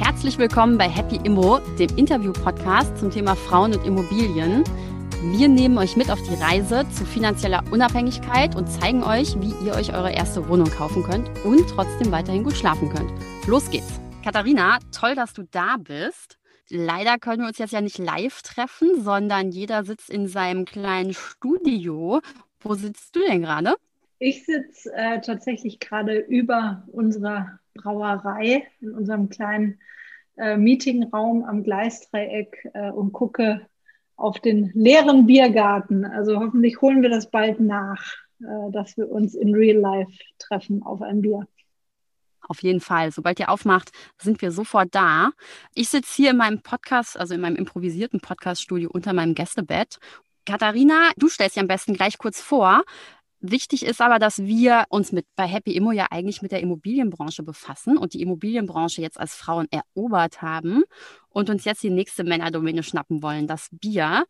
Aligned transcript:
Herzlich 0.00 0.38
willkommen 0.38 0.78
bei 0.78 0.88
Happy 0.88 1.20
Immo, 1.24 1.58
dem 1.78 1.94
Interview-Podcast 1.98 2.96
zum 2.96 3.10
Thema 3.10 3.36
Frauen 3.36 3.74
und 3.74 3.84
Immobilien. 3.84 4.64
Wir 5.22 5.48
nehmen 5.48 5.76
euch 5.76 5.94
mit 5.98 6.10
auf 6.10 6.22
die 6.22 6.42
Reise 6.42 6.88
zu 6.90 7.04
finanzieller 7.04 7.62
Unabhängigkeit 7.70 8.56
und 8.56 8.68
zeigen 8.68 9.02
euch, 9.02 9.38
wie 9.42 9.52
ihr 9.66 9.74
euch 9.74 9.92
eure 9.92 10.12
erste 10.12 10.48
Wohnung 10.48 10.70
kaufen 10.70 11.02
könnt 11.02 11.28
und 11.44 11.68
trotzdem 11.68 12.10
weiterhin 12.12 12.44
gut 12.44 12.56
schlafen 12.56 12.88
könnt. 12.88 13.12
Los 13.46 13.68
geht's. 13.68 14.00
Katharina, 14.24 14.78
toll, 14.90 15.14
dass 15.14 15.34
du 15.34 15.42
da 15.42 15.76
bist. 15.78 16.37
Leider 16.70 17.18
können 17.18 17.42
wir 17.42 17.48
uns 17.48 17.58
jetzt 17.58 17.72
ja 17.72 17.80
nicht 17.80 17.98
live 17.98 18.42
treffen, 18.42 19.02
sondern 19.02 19.50
jeder 19.50 19.84
sitzt 19.84 20.10
in 20.10 20.26
seinem 20.26 20.64
kleinen 20.64 21.14
Studio. 21.14 22.20
Wo 22.60 22.74
sitzt 22.74 23.16
du 23.16 23.20
denn 23.20 23.42
gerade? 23.42 23.74
Ich 24.18 24.44
sitze 24.44 24.92
äh, 24.94 25.20
tatsächlich 25.20 25.80
gerade 25.80 26.18
über 26.18 26.82
unserer 26.88 27.58
Brauerei 27.74 28.66
in 28.80 28.92
unserem 28.92 29.28
kleinen 29.28 29.78
äh, 30.36 30.56
Meetingraum 30.56 31.44
am 31.44 31.62
Gleisdreieck 31.62 32.68
äh, 32.74 32.90
und 32.90 33.12
gucke 33.12 33.66
auf 34.16 34.40
den 34.40 34.70
leeren 34.74 35.26
Biergarten. 35.26 36.04
Also 36.04 36.38
hoffentlich 36.38 36.82
holen 36.82 37.02
wir 37.02 37.10
das 37.10 37.30
bald 37.30 37.60
nach, 37.60 38.02
äh, 38.40 38.70
dass 38.72 38.96
wir 38.96 39.08
uns 39.08 39.34
in 39.34 39.54
Real 39.54 39.78
Life 39.78 40.12
treffen 40.38 40.82
auf 40.82 41.00
ein 41.00 41.22
Bier. 41.22 41.46
Auf 42.40 42.62
jeden 42.62 42.80
Fall. 42.80 43.12
Sobald 43.12 43.38
ihr 43.40 43.50
aufmacht, 43.50 43.90
sind 44.20 44.40
wir 44.40 44.52
sofort 44.52 44.94
da. 44.94 45.30
Ich 45.74 45.88
sitze 45.88 46.14
hier 46.14 46.30
in 46.30 46.36
meinem 46.36 46.62
Podcast, 46.62 47.18
also 47.18 47.34
in 47.34 47.40
meinem 47.40 47.56
improvisierten 47.56 48.20
Podcaststudio 48.20 48.90
unter 48.90 49.12
meinem 49.12 49.34
Gästebett. 49.34 49.98
Katharina, 50.46 51.10
du 51.16 51.28
stellst 51.28 51.56
dir 51.56 51.60
am 51.60 51.68
besten 51.68 51.94
gleich 51.94 52.16
kurz 52.16 52.40
vor, 52.40 52.84
Wichtig 53.40 53.86
ist 53.86 54.00
aber, 54.00 54.18
dass 54.18 54.38
wir 54.38 54.84
uns 54.88 55.12
mit 55.12 55.24
bei 55.36 55.46
Happy 55.46 55.76
Immo 55.76 55.92
ja 55.92 56.08
eigentlich 56.10 56.42
mit 56.42 56.50
der 56.50 56.60
Immobilienbranche 56.60 57.44
befassen 57.44 57.96
und 57.96 58.12
die 58.14 58.20
Immobilienbranche 58.20 59.00
jetzt 59.00 59.18
als 59.18 59.36
Frauen 59.36 59.68
erobert 59.70 60.42
haben 60.42 60.82
und 61.28 61.48
uns 61.48 61.64
jetzt 61.64 61.84
die 61.84 61.90
nächste 61.90 62.24
Männerdomäne 62.24 62.82
schnappen 62.82 63.22
wollen, 63.22 63.46
das 63.46 63.68
Bier. 63.70 64.24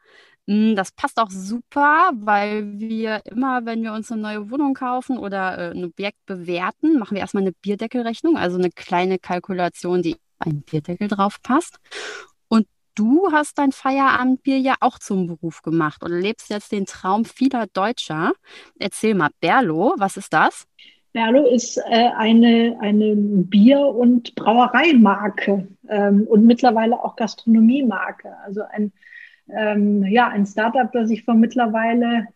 Hm, 0.49 0.75
das 0.75 0.91
passt 0.91 1.19
auch 1.21 1.31
super, 1.31 2.11
weil 2.15 2.81
wir 2.81 3.21
immer, 3.27 3.65
wenn 3.67 3.83
wir 3.83 3.93
uns 3.93 4.11
eine 4.11 4.23
neue 4.23 4.51
Wohnung 4.51 4.75
kaufen 4.75 5.19
oder 5.19 5.59
äh, 5.59 5.71
ein 5.71 5.85
Objekt 5.85 6.25
bewerten, 6.27 6.99
machen 6.99 7.15
wir 7.15 7.21
erstmal 7.21 7.45
eine 7.45 7.53
Bierdeckelrechnung, 7.53 8.37
also 8.37 8.59
eine 8.59 8.71
kleine 8.71 9.19
Kalkulation, 9.19 10.03
die 10.03 10.17
ein 10.39 10.63
Bierdeckel 10.63 11.09
drauf 11.09 11.37
passt 11.43 11.79
du 12.99 13.31
hast 13.33 13.59
dein 13.59 13.73
Feierabendbier 13.73 14.59
ja 14.59 14.75
auch 14.81 14.99
zum 14.99 15.27
Beruf 15.27 15.63
gemacht 15.63 16.03
und 16.03 16.13
lebst 16.13 16.51
jetzt 16.51 16.73
den 16.73 16.87
Traum 16.87 17.25
vieler 17.25 17.67
Deutscher. 17.73 18.33
Erzähl 18.79 19.15
mal, 19.15 19.31
Berlo, 19.41 19.95
was 19.99 20.17
ist 20.17 20.33
das? 20.33 20.67
Berlo 21.13 21.47
ist 21.47 21.79
äh, 21.79 22.11
eine, 22.17 22.77
eine 22.81 23.15
Bier- 23.17 23.87
und 23.87 24.35
Brauereimarke 24.35 25.69
ähm, 25.89 26.27
und 26.29 26.45
mittlerweile 26.45 27.03
auch 27.03 27.17
Gastronomiemarke. 27.17 28.37
Also 28.45 28.63
ein, 28.69 28.93
ähm, 29.57 30.05
ja, 30.05 30.29
ein 30.29 30.47
Startup, 30.47 30.91
das 30.93 31.11
ich 31.11 31.25
vor 31.25 31.35
mittlerweile 31.35 32.27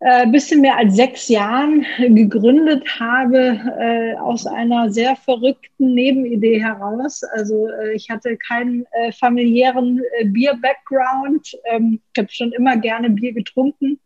äh, 0.00 0.26
bisschen 0.26 0.62
mehr 0.62 0.78
als 0.78 0.96
sechs 0.96 1.28
Jahren 1.28 1.84
gegründet 1.98 2.84
habe, 2.98 3.60
äh, 3.78 4.16
aus 4.16 4.46
einer 4.46 4.90
sehr 4.90 5.14
verrückten 5.14 5.94
Nebenidee 5.94 6.60
heraus. 6.60 7.22
Also 7.22 7.68
äh, 7.68 7.92
ich 7.92 8.08
hatte 8.08 8.36
keinen 8.38 8.86
äh, 8.92 9.12
familiären 9.12 10.00
äh, 10.18 10.24
Bier-Background. 10.24 11.54
Ähm, 11.66 12.00
ich 12.14 12.18
habe 12.18 12.32
schon 12.32 12.52
immer 12.52 12.76
gerne 12.78 13.10
Bier 13.10 13.34
getrunken. 13.34 14.00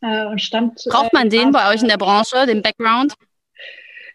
Äh, 0.00 0.24
und 0.24 0.40
stand, 0.40 0.82
Braucht 0.88 1.12
man 1.12 1.28
den 1.28 1.52
bei 1.52 1.70
euch 1.70 1.82
in 1.82 1.88
der 1.88 1.98
Branche, 1.98 2.46
den 2.46 2.62
Background? 2.62 3.14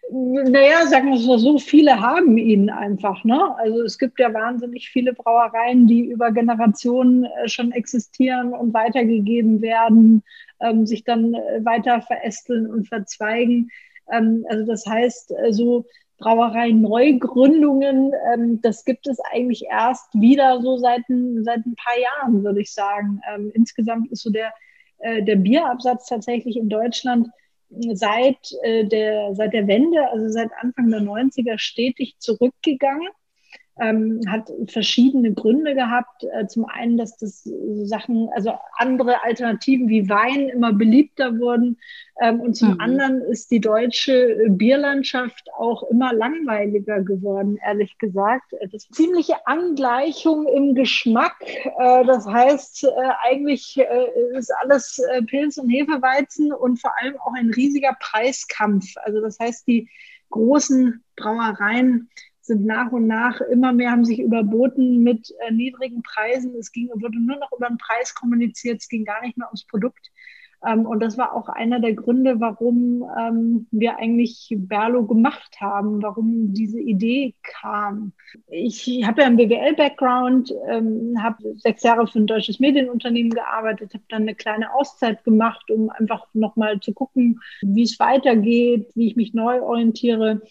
Naja, 0.08 0.86
sagen 0.86 1.08
wir 1.08 1.16
es 1.16 1.42
so, 1.42 1.58
viele 1.58 2.00
haben 2.00 2.38
ihn 2.38 2.70
einfach. 2.70 3.24
Ne? 3.24 3.56
Also 3.58 3.82
es 3.82 3.98
gibt 3.98 4.20
ja 4.20 4.32
wahnsinnig 4.32 4.88
viele 4.88 5.12
Brauereien, 5.12 5.88
die 5.88 6.04
über 6.04 6.30
Generationen 6.30 7.26
schon 7.46 7.72
existieren 7.72 8.52
und 8.52 8.72
weitergegeben 8.72 9.62
werden 9.62 10.22
ähm, 10.60 10.86
sich 10.86 11.04
dann 11.04 11.34
äh, 11.34 11.64
weiter 11.64 12.02
verästeln 12.02 12.66
und 12.66 12.88
verzweigen. 12.88 13.70
Ähm, 14.12 14.44
also 14.48 14.66
das 14.66 14.86
heißt, 14.86 15.32
äh, 15.32 15.52
so 15.52 15.86
Brauerei-Neugründungen, 16.18 18.12
ähm, 18.32 18.60
das 18.62 18.84
gibt 18.84 19.06
es 19.06 19.18
eigentlich 19.32 19.64
erst 19.70 20.08
wieder 20.14 20.60
so 20.62 20.78
seit 20.78 21.06
ein, 21.08 21.44
seit 21.44 21.64
ein 21.66 21.76
paar 21.76 21.98
Jahren, 21.98 22.42
würde 22.42 22.60
ich 22.60 22.72
sagen. 22.72 23.20
Ähm, 23.34 23.50
insgesamt 23.54 24.10
ist 24.10 24.22
so 24.22 24.30
der, 24.30 24.52
äh, 24.98 25.22
der 25.22 25.36
Bierabsatz 25.36 26.06
tatsächlich 26.06 26.56
in 26.56 26.68
Deutschland 26.68 27.28
seit, 27.70 28.38
äh, 28.62 28.84
der, 28.84 29.34
seit 29.34 29.52
der 29.52 29.66
Wende, 29.66 30.08
also 30.10 30.28
seit 30.28 30.50
Anfang 30.60 30.90
der 30.90 31.00
90er, 31.00 31.58
stetig 31.58 32.16
zurückgegangen 32.18 33.08
ähm, 33.78 34.20
hat 34.28 34.50
verschiedene 34.68 35.32
Gründe 35.32 35.74
gehabt. 35.74 36.24
Äh, 36.32 36.46
zum 36.46 36.64
einen, 36.66 36.96
dass 36.96 37.16
das 37.16 37.44
Sachen, 37.84 38.28
also 38.34 38.52
andere 38.76 39.22
Alternativen 39.22 39.88
wie 39.88 40.08
Wein 40.08 40.48
immer 40.48 40.72
beliebter 40.72 41.38
wurden. 41.38 41.78
Ähm, 42.20 42.40
und 42.40 42.54
zum 42.54 42.74
mhm. 42.74 42.80
anderen 42.80 43.20
ist 43.22 43.50
die 43.50 43.60
deutsche 43.60 44.46
Bierlandschaft 44.48 45.48
auch 45.58 45.82
immer 45.90 46.14
langweiliger 46.14 47.02
geworden, 47.02 47.58
ehrlich 47.62 47.98
gesagt. 47.98 48.54
Äh, 48.54 48.68
das 48.68 48.88
ziemliche 48.88 49.46
Angleichung 49.46 50.46
im 50.48 50.74
Geschmack. 50.74 51.36
Äh, 51.44 52.04
das 52.06 52.26
heißt, 52.26 52.84
äh, 52.84 52.88
eigentlich 53.24 53.76
äh, 53.78 54.38
ist 54.38 54.52
alles 54.62 54.98
äh, 55.12 55.22
Pilz 55.22 55.58
und 55.58 55.68
Hefeweizen 55.68 56.52
und 56.52 56.80
vor 56.80 56.92
allem 56.98 57.16
auch 57.20 57.34
ein 57.36 57.50
riesiger 57.50 57.94
Preiskampf. 58.00 58.86
Also 59.04 59.20
das 59.20 59.38
heißt, 59.38 59.66
die 59.66 59.88
großen 60.30 61.04
Brauereien 61.16 62.08
sind 62.46 62.64
nach 62.64 62.92
und 62.92 63.06
nach 63.06 63.40
immer 63.40 63.72
mehr 63.72 63.90
haben 63.90 64.04
sich 64.04 64.20
überboten 64.20 65.02
mit 65.02 65.32
äh, 65.46 65.52
niedrigen 65.52 66.02
Preisen. 66.02 66.54
Es 66.56 66.72
ging, 66.72 66.88
wurde 66.94 67.20
nur 67.20 67.36
noch 67.36 67.52
über 67.52 67.68
den 67.68 67.78
Preis 67.78 68.14
kommuniziert, 68.14 68.80
es 68.80 68.88
ging 68.88 69.04
gar 69.04 69.22
nicht 69.22 69.36
mehr 69.36 69.48
ums 69.48 69.66
Produkt. 69.66 70.10
Ähm, 70.64 70.86
und 70.86 71.00
das 71.00 71.18
war 71.18 71.34
auch 71.34 71.48
einer 71.48 71.80
der 71.80 71.94
Gründe, 71.94 72.40
warum 72.40 73.04
ähm, 73.18 73.66
wir 73.70 73.98
eigentlich 73.98 74.54
Berlo 74.56 75.06
gemacht 75.06 75.56
haben, 75.60 76.02
warum 76.02 76.52
diese 76.54 76.80
Idee 76.80 77.34
kam. 77.42 78.12
Ich 78.48 78.88
habe 79.06 79.20
ja 79.20 79.26
einen 79.26 79.36
BWL-Background, 79.36 80.52
ähm, 80.68 81.22
habe 81.22 81.54
sechs 81.56 81.82
Jahre 81.82 82.06
für 82.06 82.18
ein 82.18 82.26
deutsches 82.26 82.58
Medienunternehmen 82.58 83.32
gearbeitet, 83.32 83.92
habe 83.94 84.04
dann 84.08 84.22
eine 84.22 84.34
kleine 84.34 84.72
Auszeit 84.74 85.22
gemacht, 85.24 85.70
um 85.70 85.90
einfach 85.90 86.26
nochmal 86.32 86.80
zu 86.80 86.92
gucken, 86.92 87.40
wie 87.60 87.82
es 87.82 87.98
weitergeht, 87.98 88.90
wie 88.94 89.08
ich 89.08 89.16
mich 89.16 89.34
neu 89.34 89.62
orientiere. 89.62 90.42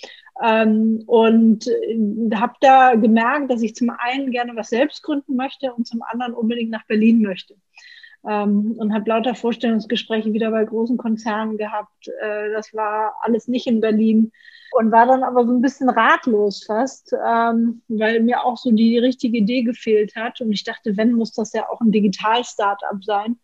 Ähm, 0.44 1.04
und 1.06 1.68
äh, 1.68 2.36
habe 2.36 2.54
da 2.60 2.96
gemerkt, 2.96 3.50
dass 3.52 3.62
ich 3.62 3.76
zum 3.76 3.90
einen 3.90 4.32
gerne 4.32 4.56
was 4.56 4.70
selbst 4.70 5.02
gründen 5.02 5.36
möchte 5.36 5.74
und 5.74 5.88
zum 5.88 6.02
anderen 6.04 6.34
unbedingt 6.34 6.72
nach 6.72 6.86
Berlin 6.88 7.22
möchte. 7.22 7.56
Ähm, 8.28 8.76
und 8.78 8.94
habe 8.94 9.10
lauter 9.10 9.36
Vorstellungsgespräche 9.36 10.34
wieder 10.34 10.52
bei 10.52 10.66
großen 10.66 10.98
Konzernen 10.98 11.58
gehabt. 11.58 12.10
Äh, 12.22 12.52
das 12.52 12.74
war 12.74 13.14
alles 13.22 13.48
nicht 13.48 13.68
in 13.68 13.80
Berlin 13.80 14.32
und 14.72 14.92
war 14.92 15.06
dann 15.06 15.24
aber 15.24 15.46
so 15.46 15.54
ein 15.54 15.62
bisschen 15.62 15.90
ratlos 15.90 16.66
fast, 16.66 17.14
ähm, 17.14 17.82
weil 17.88 18.22
mir 18.22 18.44
auch 18.44 18.58
so 18.58 18.72
die 18.72 18.98
richtige 18.98 19.38
Idee 19.38 19.64
gefehlt 19.64 20.16
hat. 20.18 20.42
Und 20.42 20.52
ich 20.52 20.66
dachte, 20.66 20.98
wenn, 20.98 21.14
muss 21.14 21.32
das 21.32 21.54
ja 21.54 21.70
auch 21.70 21.80
ein 21.80 21.92
Digital-Startup 21.92 23.02
sein. 23.02 23.40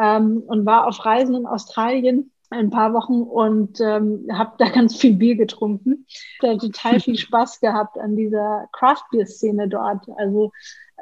Ähm, 0.00 0.42
und 0.46 0.66
war 0.66 0.88
auf 0.88 1.04
Reisen 1.04 1.36
in 1.36 1.46
Australien 1.46 2.32
ein 2.58 2.70
paar 2.70 2.92
Wochen 2.92 3.22
und 3.22 3.80
ähm, 3.80 4.26
habe 4.32 4.54
da 4.58 4.68
ganz 4.70 4.96
viel 4.96 5.14
Bier 5.14 5.36
getrunken. 5.36 6.06
Da 6.40 6.56
total 6.56 7.00
viel 7.00 7.16
Spaß 7.18 7.60
gehabt 7.60 7.98
an 7.98 8.16
dieser 8.16 8.68
Craft 8.72 9.04
Beer 9.10 9.26
Szene 9.26 9.68
dort. 9.68 10.06
Also 10.16 10.52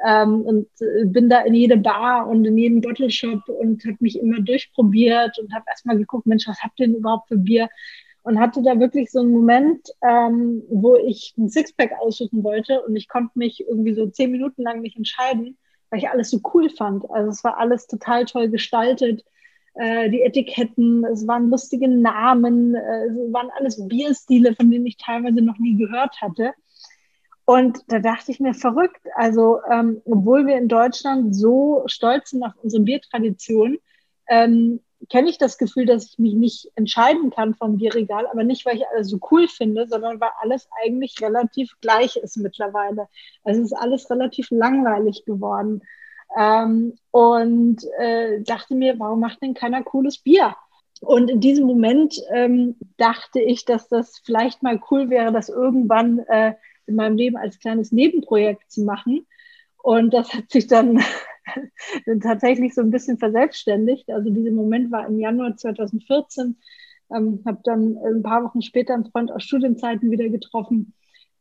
ähm, 0.05 0.41
und 0.41 0.67
äh, 0.81 1.05
bin 1.05 1.29
da 1.29 1.41
in 1.41 1.53
jede 1.53 1.77
Bar 1.77 2.27
und 2.27 2.45
in 2.45 2.57
jeden 2.57 2.81
Bottle 2.81 3.09
Shop 3.09 3.47
und 3.47 3.85
habe 3.85 3.97
mich 3.99 4.19
immer 4.19 4.41
durchprobiert 4.41 5.37
und 5.39 5.53
habe 5.53 5.65
erstmal 5.69 5.97
geguckt, 5.97 6.25
Mensch, 6.25 6.47
was 6.47 6.61
habt 6.61 6.79
ihr 6.79 6.87
denn 6.87 6.95
überhaupt 6.95 7.27
für 7.27 7.37
Bier? 7.37 7.69
Und 8.23 8.39
hatte 8.39 8.63
da 8.63 8.79
wirklich 8.79 9.11
so 9.11 9.19
einen 9.19 9.31
Moment, 9.31 9.89
ähm, 10.01 10.63
wo 10.69 10.95
ich 10.95 11.33
ein 11.37 11.49
Sixpack 11.49 11.91
aussuchen 11.99 12.43
wollte 12.43 12.81
und 12.81 12.95
ich 12.95 13.09
konnte 13.09 13.37
mich 13.37 13.65
irgendwie 13.67 13.93
so 13.93 14.07
zehn 14.07 14.31
Minuten 14.31 14.63
lang 14.63 14.81
nicht 14.81 14.95
entscheiden, 14.95 15.57
weil 15.89 15.99
ich 15.99 16.09
alles 16.09 16.29
so 16.29 16.39
cool 16.53 16.69
fand. 16.69 17.09
Also 17.11 17.29
es 17.29 17.43
war 17.43 17.57
alles 17.57 17.85
total 17.85 18.23
toll 18.25 18.49
gestaltet 18.49 19.25
äh, 19.75 20.09
die 20.09 20.21
Etiketten, 20.21 21.03
es 21.05 21.27
waren 21.27 21.49
lustige 21.49 21.87
Namen, 21.87 22.75
äh, 22.75 23.05
es 23.05 23.33
waren 23.33 23.49
alles 23.57 23.87
Bierstile, 23.87 24.55
von 24.55 24.69
denen 24.69 24.85
ich 24.85 24.97
teilweise 24.97 25.41
noch 25.41 25.57
nie 25.57 25.77
gehört 25.77 26.21
hatte. 26.21 26.53
Und 27.45 27.79
da 27.87 27.99
dachte 27.99 28.31
ich 28.31 28.39
mir, 28.39 28.53
verrückt, 28.53 29.01
also 29.15 29.59
ähm, 29.69 30.01
obwohl 30.05 30.47
wir 30.47 30.57
in 30.57 30.69
Deutschland 30.69 31.35
so 31.35 31.83
stolz 31.87 32.29
sind 32.29 32.43
auf 32.43 32.53
unsere 32.61 32.83
Biertradition, 32.83 33.77
ähm, 34.29 34.79
kenne 35.09 35.29
ich 35.29 35.37
das 35.37 35.57
Gefühl, 35.57 35.85
dass 35.85 36.05
ich 36.05 36.19
mich 36.19 36.33
nicht 36.33 36.71
entscheiden 36.75 37.29
kann 37.31 37.55
vom 37.55 37.77
Bierregal, 37.77 38.27
aber 38.27 38.43
nicht, 38.43 38.65
weil 38.65 38.77
ich 38.77 38.87
alles 38.87 39.09
so 39.09 39.19
cool 39.31 39.47
finde, 39.47 39.87
sondern 39.87 40.21
weil 40.21 40.29
alles 40.39 40.69
eigentlich 40.83 41.15
relativ 41.21 41.75
gleich 41.81 42.15
ist 42.15 42.37
mittlerweile. 42.37 43.07
Also 43.43 43.61
es 43.61 43.71
ist 43.71 43.77
alles 43.77 44.09
relativ 44.09 44.49
langweilig 44.49 45.25
geworden. 45.25 45.81
Ähm, 46.37 46.93
und 47.11 47.83
äh, 47.99 48.41
dachte 48.41 48.75
mir, 48.75 48.99
warum 48.99 49.19
macht 49.19 49.41
denn 49.41 49.53
keiner 49.53 49.83
cooles 49.83 50.17
Bier? 50.17 50.55
Und 51.01 51.29
in 51.29 51.41
diesem 51.41 51.67
Moment 51.67 52.15
ähm, 52.31 52.75
dachte 52.97 53.41
ich, 53.41 53.65
dass 53.65 53.89
das 53.89 54.19
vielleicht 54.23 54.63
mal 54.63 54.79
cool 54.89 55.09
wäre, 55.09 55.31
das 55.31 55.49
irgendwann 55.49 56.19
äh, 56.19 56.53
in 56.85 56.95
meinem 56.95 57.17
Leben 57.17 57.37
als 57.37 57.59
kleines 57.59 57.91
Nebenprojekt 57.91 58.71
zu 58.71 58.83
machen. 58.83 59.25
Und 59.81 60.13
das 60.13 60.33
hat 60.33 60.49
sich 60.49 60.67
dann 60.67 61.03
tatsächlich 62.21 62.73
so 62.73 62.81
ein 62.81 62.91
bisschen 62.91 63.17
verselbstständigt. 63.17 64.09
Also 64.09 64.29
dieser 64.29 64.51
Moment 64.51 64.91
war 64.91 65.05
im 65.05 65.19
Januar 65.19 65.57
2014. 65.57 66.57
Ähm, 67.13 67.41
habe 67.45 67.59
dann 67.63 67.97
ein 67.97 68.23
paar 68.23 68.43
Wochen 68.45 68.61
später 68.61 68.93
einen 68.93 69.05
Freund 69.05 69.31
aus 69.31 69.43
Studienzeiten 69.43 70.09
wieder 70.09 70.29
getroffen, 70.29 70.93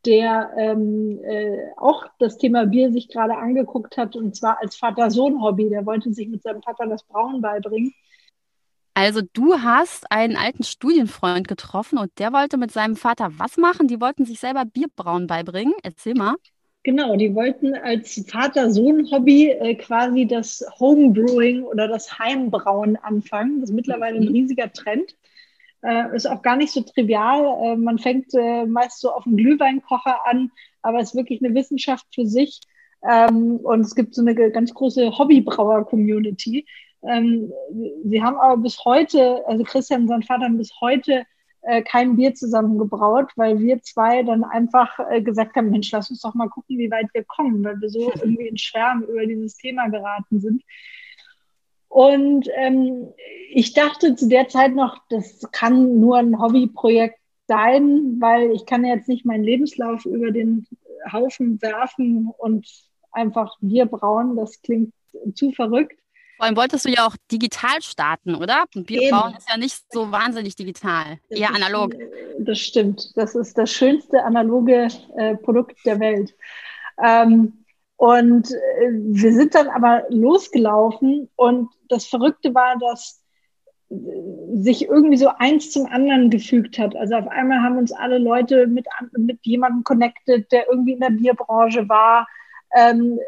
der 0.05 0.53
ähm, 0.59 1.21
äh, 1.25 1.71
auch 1.77 2.07
das 2.19 2.39
Thema 2.39 2.67
Bier 2.67 2.93
sich 2.93 3.09
gerade 3.09 3.37
angeguckt 3.37 3.97
hat 3.97 4.17
und 4.17 4.35
zwar 4.35 4.59
als 4.61 4.77
Vater-Sohn-Hobby. 4.77 5.69
Der 5.69 5.87
wollte 5.87 6.13
sich 6.13 6.29
mit 6.29 6.43
seinem 6.43 6.61
Papa 6.61 6.87
das 6.87 7.05
Brauen 7.05 7.41
beibringen. 7.41 7.93
Also 8.95 9.23
du 9.33 9.55
hast 9.55 10.11
einen 10.11 10.37
alten 10.37 10.65
Studienfreund 10.65 11.49
getroffen 11.49 11.99
und 11.99 12.11
der 12.19 12.33
wollte 12.33 12.59
mit 12.59 12.73
seinem 12.73 12.97
Vater 12.97 13.31
was 13.39 13.57
machen? 13.57 13.89
Die 13.89 14.01
wollten 14.01 14.27
sich 14.27 14.39
selber 14.39 14.65
Bierbrauen 14.65 15.27
beibringen. 15.27 15.75
Erzähl 15.83 16.15
mal. 16.15 16.35
Genau, 16.85 17.15
die 17.15 17.33
wollten 17.35 17.75
als 17.77 18.25
Vater-Sohn-Hobby 18.29 19.51
äh, 19.51 19.75
quasi 19.77 20.27
das 20.27 20.65
Homebrewing 20.81 21.63
oder 21.63 21.87
das 21.87 22.19
Heimbrauen 22.19 22.97
anfangen. 22.97 23.61
Das 23.61 23.71
ist 23.71 23.77
mittlerweile 23.77 24.17
ein 24.17 24.25
mhm. 24.25 24.33
riesiger 24.33 24.73
Trend. 24.73 25.15
Äh, 25.83 26.15
ist 26.15 26.27
auch 26.27 26.43
gar 26.43 26.57
nicht 26.57 26.73
so 26.73 26.81
trivial. 26.81 27.45
Äh, 27.63 27.77
man 27.77 27.99
fängt 27.99 28.33
äh, 28.35 28.67
meist 28.67 29.01
so 29.01 29.13
auf 29.13 29.25
dem 29.25 29.37
Glühweinkocher 29.37 30.27
an, 30.27 30.51
aber 30.83 31.01
es 31.01 31.11
ist 31.11 31.17
wirklich 31.17 31.45
eine 31.45 31.55
Wissenschaft 31.55 32.07
für 32.15 32.27
sich. 32.27 32.61
Ähm, 33.09 33.57
und 33.57 33.81
es 33.81 33.95
gibt 33.95 34.15
so 34.15 34.23
eine 34.23 34.35
ganz 34.35 34.73
große 34.73 35.19
Hobbybrauer-Community. 35.19 36.67
Ähm, 37.03 37.53
sie 38.05 38.23
haben 38.23 38.37
aber 38.37 38.63
bis 38.63 38.85
heute, 38.85 39.43
also 39.47 39.65
Christian 39.65 40.03
und 40.03 40.09
sein 40.09 40.23
Vater 40.23 40.45
haben 40.45 40.59
bis 40.59 40.73
heute 40.81 41.25
äh, 41.63 41.83
kein 41.83 42.17
Bier 42.17 42.35
zusammengebraut, 42.35 43.33
weil 43.37 43.59
wir 43.61 43.83
zwei 43.83 44.23
dann 44.23 44.45
einfach 44.45 44.99
äh, 45.11 45.21
gesagt 45.21 45.57
haben, 45.57 45.71
Mensch, 45.71 45.91
lass 45.91 46.11
uns 46.11 46.21
doch 46.21 46.35
mal 46.35 46.49
gucken, 46.49 46.79
wie 46.79 46.91
weit 46.91 47.09
wir 47.13 47.25
kommen, 47.25 47.65
weil 47.65 47.81
wir 47.81 47.89
so 47.89 48.13
irgendwie 48.21 48.49
in 48.49 48.59
Schwärmen 48.59 49.05
über 49.05 49.27
dieses 49.27 49.57
Thema 49.57 49.89
geraten 49.89 50.41
sind. 50.41 50.63
Und 51.93 52.49
ähm, 52.55 53.13
ich 53.51 53.75
dachte 53.75 54.17
zu 54.17 54.27
der 54.27 54.49
Zeit 54.49 54.75
noch, 54.75 54.97
das 55.11 55.47
kann 55.53 56.01
nur 56.01 56.17
ein 56.17 56.41
Hobbyprojekt 56.41 57.19
sein, 57.47 58.17
weil 58.19 58.51
ich 58.53 58.65
kann 58.65 58.83
jetzt 58.83 59.09
nicht 59.09 59.27
meinen 59.27 59.45
Lebenslauf 59.45 60.07
über 60.07 60.31
den 60.31 60.67
Haufen 61.13 61.61
werfen 61.61 62.33
und 62.39 62.67
einfach 63.11 63.59
Bier 63.61 63.85
brauen. 63.85 64.37
Das 64.37 64.63
klingt 64.63 64.95
zu 65.35 65.53
verrückt. 65.53 65.99
Vor 66.39 66.47
allem 66.47 66.57
wolltest 66.57 66.87
du 66.87 66.89
ja 66.89 67.07
auch 67.07 67.15
digital 67.31 67.83
starten, 67.83 68.37
oder? 68.37 68.65
Bier 68.75 69.11
brauen 69.11 69.35
ist 69.37 69.51
ja 69.51 69.59
nicht 69.59 69.83
so 69.91 70.11
wahnsinnig 70.11 70.57
digital, 70.57 71.19
das 71.29 71.41
eher 71.41 71.55
analog. 71.55 71.93
Ist, 71.93 72.09
das 72.39 72.59
stimmt. 72.59 73.13
Das 73.17 73.35
ist 73.35 73.59
das 73.59 73.71
schönste 73.71 74.25
analoge 74.25 74.89
äh, 75.19 75.37
Produkt 75.37 75.77
der 75.85 76.01
Welt. 76.01 76.35
Ähm, 77.05 77.62
und 77.97 78.51
äh, 78.51 78.91
wir 78.91 79.33
sind 79.33 79.55
dann 79.55 79.69
aber 79.69 80.05
losgelaufen 80.09 81.29
und 81.37 81.69
das 81.89 82.07
Verrückte 82.07 82.55
war, 82.55 82.77
dass 82.79 83.23
äh, 83.91 83.97
sich 84.55 84.89
irgendwie 84.89 85.17
so 85.17 85.29
eins 85.39 85.71
zum 85.71 85.87
anderen 85.87 86.31
gefügt 86.31 86.79
hat. 86.79 86.97
Also 86.97 87.15
auf 87.15 87.29
einmal 87.29 87.63
haben 87.63 87.79
uns 87.79 87.93
alle 87.93 88.19
Leute 88.19 88.67
mit, 88.67 88.87
mit 89.17 89.39
jemandem 89.43 89.85
connected, 89.85 90.51
der 90.51 90.69
irgendwie 90.69 90.93
in 90.93 91.01
der 91.01 91.11
Bierbranche 91.11 91.89
war. 91.89 92.27
Ähm, 92.75 93.19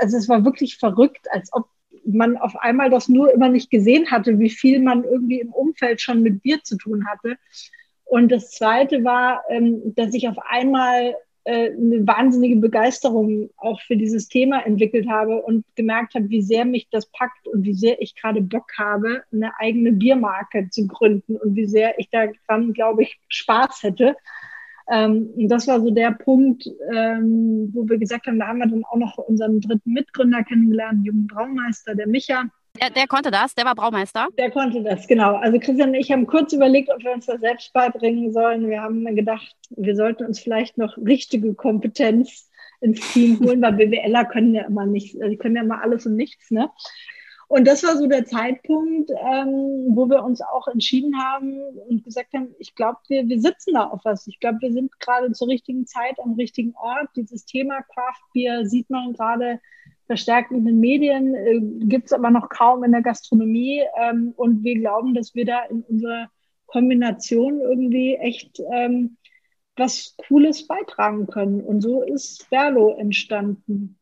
also 0.00 0.16
es 0.16 0.28
war 0.28 0.44
wirklich 0.44 0.78
verrückt, 0.78 1.26
als 1.30 1.52
ob 1.52 1.68
man 2.04 2.36
auf 2.36 2.56
einmal 2.56 2.90
das 2.90 3.08
nur 3.08 3.32
immer 3.32 3.48
nicht 3.48 3.70
gesehen 3.70 4.10
hatte, 4.10 4.38
wie 4.38 4.50
viel 4.50 4.80
man 4.80 5.04
irgendwie 5.04 5.40
im 5.40 5.52
Umfeld 5.52 6.00
schon 6.00 6.22
mit 6.22 6.42
Bier 6.42 6.62
zu 6.62 6.76
tun 6.76 7.06
hatte. 7.06 7.36
Und 8.04 8.30
das 8.30 8.50
Zweite 8.50 9.04
war, 9.04 9.42
ähm, 9.48 9.94
dass 9.94 10.14
ich 10.14 10.28
auf 10.28 10.36
einmal 10.48 11.14
äh, 11.44 11.70
eine 11.70 12.06
wahnsinnige 12.06 12.56
Begeisterung 12.56 13.50
auch 13.58 13.80
für 13.82 13.96
dieses 13.96 14.28
Thema 14.28 14.64
entwickelt 14.64 15.08
habe 15.08 15.42
und 15.42 15.64
gemerkt 15.74 16.14
habe, 16.14 16.28
wie 16.30 16.42
sehr 16.42 16.64
mich 16.64 16.88
das 16.90 17.06
packt 17.06 17.46
und 17.48 17.64
wie 17.64 17.74
sehr 17.74 18.00
ich 18.00 18.14
gerade 18.14 18.40
Bock 18.40 18.72
habe, 18.78 19.22
eine 19.32 19.52
eigene 19.58 19.92
Biermarke 19.92 20.68
zu 20.70 20.86
gründen 20.86 21.36
und 21.36 21.54
wie 21.54 21.66
sehr 21.66 21.98
ich 21.98 22.08
daran, 22.10 22.72
glaube 22.72 23.02
ich, 23.02 23.20
Spaß 23.28 23.82
hätte. 23.82 24.16
Ähm, 24.90 25.30
und 25.36 25.48
das 25.48 25.66
war 25.66 25.80
so 25.80 25.90
der 25.90 26.12
Punkt, 26.12 26.66
ähm, 26.92 27.70
wo 27.72 27.88
wir 27.88 27.98
gesagt 27.98 28.26
haben, 28.26 28.38
da 28.38 28.48
haben 28.48 28.58
wir 28.58 28.66
dann 28.66 28.84
auch 28.84 28.96
noch 28.96 29.18
unseren 29.18 29.60
dritten 29.60 29.92
Mitgründer 29.92 30.44
kennengelernt, 30.44 30.94
einen 30.94 31.04
jungen 31.04 31.26
Braumeister, 31.26 31.94
der 31.94 32.06
Micha. 32.06 32.44
Der, 32.80 32.90
der, 32.90 33.06
konnte 33.06 33.30
das, 33.30 33.54
der 33.54 33.64
war 33.64 33.74
Braumeister? 33.74 34.28
Der 34.36 34.50
konnte 34.50 34.82
das, 34.82 35.06
genau. 35.06 35.36
Also 35.36 35.58
Christian 35.60 35.90
und 35.90 35.94
ich 35.94 36.10
haben 36.10 36.26
kurz 36.26 36.52
überlegt, 36.52 36.90
ob 36.90 37.02
wir 37.04 37.12
uns 37.12 37.26
das 37.26 37.40
selbst 37.40 37.72
beibringen 37.72 38.32
sollen. 38.32 38.68
Wir 38.68 38.82
haben 38.82 39.04
gedacht, 39.14 39.56
wir 39.70 39.94
sollten 39.94 40.24
uns 40.24 40.40
vielleicht 40.40 40.76
noch 40.76 40.96
richtige 40.98 41.54
Kompetenz 41.54 42.50
ins 42.80 43.12
Team 43.12 43.38
holen, 43.40 43.62
weil 43.62 43.74
BWLer 43.74 44.24
können 44.24 44.54
ja 44.54 44.64
immer 44.64 44.86
nicht, 44.86 45.14
die 45.14 45.36
können 45.36 45.56
ja 45.56 45.62
immer 45.62 45.82
alles 45.82 46.04
und 46.06 46.16
nichts, 46.16 46.50
ne? 46.50 46.70
Und 47.46 47.66
das 47.66 47.84
war 47.84 47.96
so 47.96 48.06
der 48.06 48.24
Zeitpunkt, 48.24 49.10
ähm, 49.10 49.86
wo 49.90 50.08
wir 50.08 50.24
uns 50.24 50.40
auch 50.40 50.66
entschieden 50.66 51.16
haben 51.22 51.60
und 51.88 52.02
gesagt 52.02 52.32
haben, 52.32 52.54
ich 52.58 52.74
glaube, 52.74 52.98
wir, 53.08 53.28
wir 53.28 53.40
sitzen 53.40 53.74
da 53.74 53.84
auf 53.84 54.00
was. 54.04 54.26
Ich 54.26 54.40
glaube, 54.40 54.58
wir 54.60 54.72
sind 54.72 54.98
gerade 54.98 55.30
zur 55.32 55.48
richtigen 55.48 55.86
Zeit 55.86 56.18
am 56.18 56.34
richtigen 56.34 56.74
Ort. 56.74 57.10
Dieses 57.16 57.44
Thema 57.44 57.82
Craft 57.82 58.22
Beer 58.32 58.66
sieht 58.66 58.88
man 58.88 59.12
gerade 59.12 59.60
verstärkt 60.06 60.52
in 60.52 60.64
den 60.64 60.80
Medien, 60.80 61.34
äh, 61.34 61.60
gibt 61.86 62.06
es 62.06 62.12
aber 62.12 62.30
noch 62.30 62.48
kaum 62.48 62.84
in 62.84 62.92
der 62.92 63.02
Gastronomie. 63.02 63.82
Ähm, 64.00 64.32
und 64.36 64.62
wir 64.64 64.78
glauben, 64.78 65.14
dass 65.14 65.34
wir 65.34 65.44
da 65.44 65.64
in 65.64 65.82
unserer 65.82 66.28
Kombination 66.66 67.60
irgendwie 67.60 68.16
echt 68.16 68.60
ähm, 68.72 69.16
was 69.76 70.14
Cooles 70.28 70.66
beitragen 70.66 71.26
können. 71.26 71.60
Und 71.60 71.80
so 71.80 72.02
ist 72.02 72.48
Berlo 72.50 72.96
entstanden. 72.96 73.98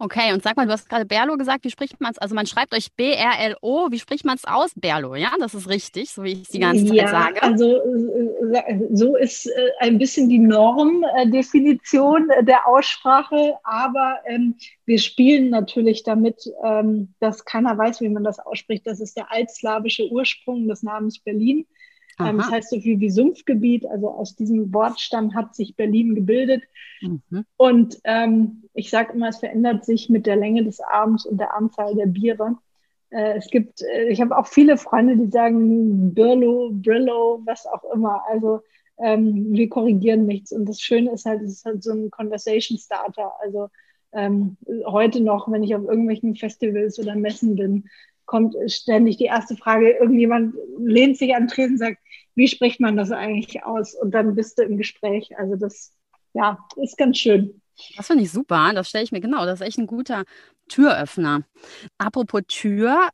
Okay, 0.00 0.32
und 0.32 0.44
sag 0.44 0.56
mal, 0.56 0.66
du 0.66 0.72
hast 0.72 0.88
gerade 0.88 1.04
Berlo 1.04 1.36
gesagt, 1.36 1.64
wie 1.64 1.70
spricht 1.70 2.00
man 2.00 2.12
es? 2.12 2.18
Also 2.18 2.34
man 2.34 2.46
schreibt 2.46 2.72
euch 2.72 2.92
B-R-L-O, 2.94 3.90
wie 3.90 3.98
spricht 3.98 4.24
man 4.24 4.36
es 4.36 4.44
aus? 4.44 4.70
Berlo, 4.76 5.16
ja? 5.16 5.32
Das 5.40 5.54
ist 5.54 5.68
richtig, 5.68 6.10
so 6.10 6.22
wie 6.22 6.32
ich 6.32 6.42
es 6.42 6.48
die 6.48 6.60
ganze 6.60 6.86
Zeit 6.86 6.96
ja, 6.96 7.08
sage. 7.08 7.42
Also 7.42 7.78
äh, 7.78 8.80
so 8.92 9.16
ist 9.16 9.46
äh, 9.46 9.70
ein 9.80 9.98
bisschen 9.98 10.28
die 10.28 10.38
Normdefinition 10.38 12.28
der 12.42 12.68
Aussprache, 12.68 13.54
aber 13.64 14.18
ähm, 14.26 14.54
wir 14.84 15.00
spielen 15.00 15.50
natürlich 15.50 16.04
damit, 16.04 16.48
ähm, 16.64 17.14
dass 17.18 17.44
keiner 17.44 17.76
weiß, 17.76 18.00
wie 18.00 18.08
man 18.08 18.22
das 18.22 18.38
ausspricht. 18.38 18.86
Das 18.86 19.00
ist 19.00 19.16
der 19.16 19.32
altslawische 19.32 20.08
Ursprung 20.10 20.68
des 20.68 20.84
Namens 20.84 21.18
Berlin. 21.18 21.66
Ähm, 22.20 22.38
das 22.38 22.50
heißt 22.50 22.70
so 22.70 22.80
viel 22.80 23.00
wie 23.00 23.10
Sumpfgebiet. 23.10 23.86
Also 23.86 24.10
aus 24.10 24.36
diesem 24.36 24.72
Wortstamm 24.72 25.34
hat 25.34 25.54
sich 25.54 25.76
Berlin 25.76 26.14
gebildet. 26.14 26.64
Mhm. 27.00 27.44
Und 27.56 27.98
ähm, 28.04 28.64
ich 28.74 28.90
sage 28.90 29.12
immer, 29.12 29.28
es 29.28 29.38
verändert 29.38 29.84
sich 29.84 30.08
mit 30.08 30.26
der 30.26 30.36
Länge 30.36 30.64
des 30.64 30.80
Abends 30.80 31.26
und 31.26 31.38
der 31.38 31.54
Anzahl 31.54 31.94
der 31.94 32.06
Biere. 32.06 32.56
Äh, 33.10 33.38
es 33.38 33.48
gibt, 33.50 33.82
äh, 33.82 34.08
ich 34.08 34.20
habe 34.20 34.36
auch 34.36 34.46
viele 34.46 34.76
Freunde, 34.76 35.16
die 35.16 35.30
sagen 35.30 36.14
Birlo, 36.14 36.70
Brillo, 36.72 37.40
was 37.44 37.66
auch 37.66 37.84
immer. 37.92 38.22
Also 38.28 38.60
ähm, 38.98 39.52
wir 39.52 39.68
korrigieren 39.68 40.26
nichts. 40.26 40.52
Und 40.52 40.68
das 40.68 40.80
Schöne 40.80 41.12
ist 41.12 41.24
halt, 41.24 41.42
es 41.42 41.52
ist 41.52 41.64
halt 41.64 41.82
so 41.82 41.92
ein 41.92 42.10
Conversation 42.10 42.78
Starter. 42.78 43.32
Also 43.40 43.68
ähm, 44.12 44.56
heute 44.86 45.20
noch, 45.20 45.50
wenn 45.50 45.62
ich 45.62 45.74
auf 45.74 45.84
irgendwelchen 45.84 46.34
Festivals 46.34 46.98
oder 46.98 47.14
Messen 47.14 47.56
bin, 47.56 47.88
kommt 48.28 48.54
ständig 48.70 49.16
die 49.16 49.24
erste 49.24 49.56
Frage, 49.56 49.90
irgendjemand 49.90 50.54
lehnt 50.78 51.16
sich 51.16 51.34
an 51.34 51.44
den 51.44 51.48
Tresen 51.48 51.72
und 51.72 51.78
sagt, 51.78 51.98
wie 52.34 52.46
spricht 52.46 52.78
man 52.78 52.96
das 52.96 53.10
eigentlich 53.10 53.64
aus? 53.64 53.94
Und 53.94 54.12
dann 54.12 54.36
bist 54.36 54.58
du 54.58 54.62
im 54.62 54.76
Gespräch. 54.76 55.36
Also 55.36 55.56
das, 55.56 55.92
ja, 56.34 56.58
ist 56.76 56.96
ganz 56.96 57.18
schön. 57.18 57.60
Das 57.96 58.06
finde 58.06 58.24
ich 58.24 58.30
super. 58.30 58.70
Das 58.74 58.90
stelle 58.90 59.04
ich 59.04 59.12
mir 59.12 59.20
genau. 59.20 59.44
Das 59.46 59.60
ist 59.60 59.66
echt 59.66 59.78
ein 59.78 59.86
guter 59.86 60.24
Türöffner. 60.68 61.42
Apropos 61.96 62.42
Tür, 62.46 63.08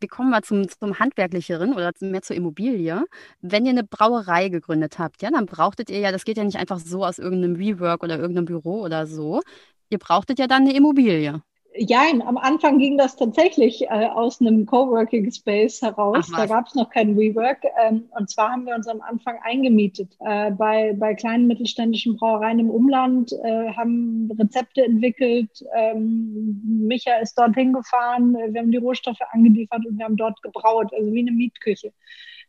wir 0.00 0.08
kommen 0.08 0.30
mal 0.30 0.42
zum, 0.42 0.66
zum 0.68 0.98
Handwerklicheren 0.98 1.74
oder 1.74 1.92
mehr 2.00 2.22
zur 2.22 2.36
Immobilie. 2.36 3.04
Wenn 3.42 3.66
ihr 3.66 3.72
eine 3.72 3.84
Brauerei 3.84 4.48
gegründet 4.48 4.98
habt, 4.98 5.22
ja, 5.22 5.30
dann 5.30 5.46
brauchtet 5.46 5.90
ihr 5.90 5.98
ja, 5.98 6.10
das 6.10 6.24
geht 6.24 6.38
ja 6.38 6.44
nicht 6.44 6.56
einfach 6.58 6.78
so 6.78 7.04
aus 7.04 7.18
irgendeinem 7.18 7.58
WeWork 7.58 8.02
oder 8.02 8.18
irgendeinem 8.18 8.46
Büro 8.46 8.80
oder 8.82 9.06
so. 9.06 9.42
Ihr 9.90 9.98
brauchtet 9.98 10.38
ja 10.38 10.46
dann 10.46 10.62
eine 10.62 10.74
Immobilie. 10.74 11.42
Ja, 11.76 12.02
am 12.24 12.38
Anfang 12.38 12.78
ging 12.78 12.96
das 12.96 13.16
tatsächlich 13.16 13.82
äh, 13.82 14.06
aus 14.06 14.40
einem 14.40 14.64
Coworking 14.64 15.28
Space 15.32 15.82
heraus. 15.82 16.30
Ach, 16.32 16.36
da 16.36 16.46
gab 16.46 16.68
es 16.68 16.76
noch 16.76 16.88
kein 16.88 17.16
WeWork. 17.16 17.64
Ähm, 17.82 18.04
und 18.16 18.30
zwar 18.30 18.52
haben 18.52 18.64
wir 18.64 18.76
uns 18.76 18.86
am 18.86 19.00
Anfang 19.00 19.38
eingemietet 19.42 20.16
äh, 20.20 20.52
bei, 20.52 20.94
bei 20.96 21.14
kleinen 21.14 21.48
mittelständischen 21.48 22.16
Brauereien 22.16 22.60
im 22.60 22.70
Umland, 22.70 23.32
äh, 23.32 23.72
haben 23.72 24.30
Rezepte 24.38 24.84
entwickelt. 24.84 25.50
Ähm, 25.74 26.62
Micha 26.64 27.16
ist 27.16 27.36
dorthin 27.36 27.72
gefahren. 27.72 28.36
Wir 28.50 28.60
haben 28.60 28.70
die 28.70 28.76
Rohstoffe 28.76 29.22
angeliefert 29.32 29.84
und 29.84 29.98
wir 29.98 30.04
haben 30.04 30.16
dort 30.16 30.40
gebraut, 30.42 30.92
also 30.96 31.12
wie 31.12 31.22
eine 31.22 31.32
Mietküche. 31.32 31.92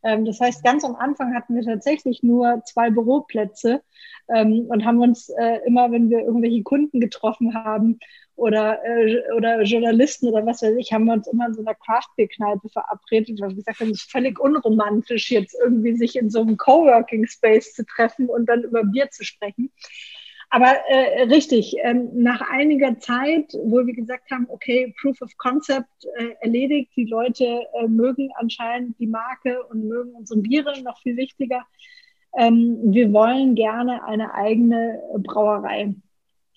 Ähm, 0.04 0.24
das 0.24 0.40
heißt, 0.40 0.62
ganz 0.62 0.84
am 0.84 0.94
Anfang 0.94 1.34
hatten 1.34 1.56
wir 1.56 1.62
tatsächlich 1.62 2.22
nur 2.22 2.62
zwei 2.64 2.90
Büroplätze 2.90 3.82
ähm, 4.34 4.66
und 4.68 4.84
haben 4.84 5.00
uns 5.00 5.28
äh, 5.30 5.60
immer, 5.66 5.90
wenn 5.92 6.10
wir 6.10 6.20
irgendwelche 6.20 6.62
Kunden 6.62 7.00
getroffen 7.00 7.54
haben 7.54 7.98
oder, 8.34 8.84
äh, 8.84 9.22
oder 9.34 9.62
Journalisten 9.62 10.28
oder 10.28 10.44
was 10.44 10.62
weiß 10.62 10.76
ich, 10.78 10.92
haben 10.92 11.06
wir 11.06 11.14
uns 11.14 11.26
immer 11.26 11.46
in 11.46 11.54
so 11.54 11.60
einer 11.60 11.74
Craft-Beer-Kneipe 11.74 12.68
verabredet, 12.68 13.40
weil 13.40 13.50
wir 13.50 13.56
gesagt 13.56 13.80
haben, 13.80 13.90
es 13.90 14.02
ist 14.02 14.10
völlig 14.10 14.38
unromantisch, 14.38 15.30
jetzt 15.30 15.56
irgendwie 15.62 15.96
sich 15.96 16.16
in 16.16 16.30
so 16.30 16.40
einem 16.40 16.56
Coworking-Space 16.56 17.74
zu 17.74 17.84
treffen 17.86 18.28
und 18.28 18.46
dann 18.46 18.62
über 18.62 18.84
Bier 18.84 19.10
zu 19.10 19.24
sprechen. 19.24 19.70
Aber 20.50 20.74
äh, 20.88 21.22
richtig, 21.22 21.74
ähm, 21.82 22.08
nach 22.14 22.40
einiger 22.40 22.98
Zeit, 22.98 23.52
wo 23.64 23.84
wir 23.84 23.94
gesagt 23.94 24.30
haben, 24.30 24.46
okay, 24.48 24.94
Proof 25.00 25.20
of 25.22 25.36
Concept 25.38 25.88
äh, 26.18 26.34
erledigt, 26.40 26.92
die 26.96 27.06
Leute 27.06 27.44
äh, 27.44 27.88
mögen 27.88 28.30
anscheinend 28.36 28.98
die 29.00 29.08
Marke 29.08 29.64
und 29.64 29.88
mögen 29.88 30.12
unsere 30.12 30.40
Biere 30.40 30.80
noch 30.82 31.00
viel 31.02 31.16
wichtiger. 31.16 31.66
Ähm, 32.36 32.78
wir 32.82 33.12
wollen 33.12 33.54
gerne 33.54 34.04
eine 34.04 34.34
eigene 34.34 35.00
Brauerei. 35.18 35.94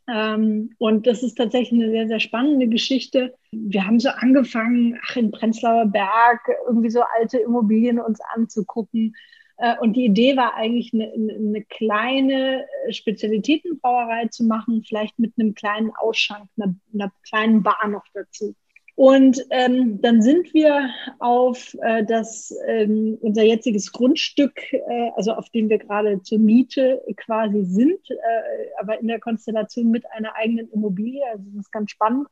Ähm, 0.07 0.71
und 0.77 1.07
das 1.07 1.23
ist 1.23 1.35
tatsächlich 1.35 1.81
eine 1.81 1.91
sehr, 1.91 2.07
sehr 2.07 2.19
spannende 2.19 2.67
Geschichte. 2.67 3.35
Wir 3.51 3.85
haben 3.85 3.99
so 3.99 4.09
angefangen, 4.09 4.99
ach, 5.07 5.15
in 5.15 5.31
Prenzlauer 5.31 5.85
Berg 5.85 6.41
irgendwie 6.67 6.89
so 6.89 7.01
alte 7.17 7.37
Immobilien 7.37 7.99
uns 7.99 8.19
anzugucken 8.33 9.13
äh, 9.59 9.77
und 9.79 9.93
die 9.93 10.05
Idee 10.05 10.37
war 10.37 10.55
eigentlich, 10.55 10.93
eine, 10.93 11.11
eine 11.11 11.63
kleine 11.65 12.65
äh, 12.87 12.93
Spezialitätenbrauerei 12.93 14.27
zu 14.27 14.45
machen, 14.45 14.83
vielleicht 14.87 15.19
mit 15.19 15.33
einem 15.37 15.53
kleinen 15.53 15.91
Ausschank, 15.97 16.49
einer, 16.57 16.75
einer 16.93 17.11
kleinen 17.27 17.61
Bar 17.61 17.87
noch 17.89 18.05
dazu. 18.13 18.55
Und 18.99 19.45
ähm, 19.51 20.01
dann 20.01 20.21
sind 20.21 20.53
wir 20.53 20.89
auf 21.19 21.73
äh, 21.83 22.03
das 22.03 22.53
ähm, 22.67 23.17
unser 23.21 23.43
jetziges 23.43 23.93
Grundstück, 23.93 24.73
äh, 24.73 25.11
also 25.15 25.31
auf 25.31 25.49
dem 25.51 25.69
wir 25.69 25.77
gerade 25.77 26.21
zur 26.21 26.37
Miete 26.37 27.01
quasi 27.15 27.63
sind, 27.63 28.01
äh, 28.11 28.67
aber 28.77 28.99
in 28.99 29.07
der 29.07 29.21
Konstellation 29.21 29.89
mit 29.89 30.03
einer 30.11 30.35
eigenen 30.35 30.69
Immobilie. 30.71 31.23
Also 31.31 31.45
das 31.45 31.67
ist 31.67 31.71
ganz 31.71 31.91
spannend 31.91 32.27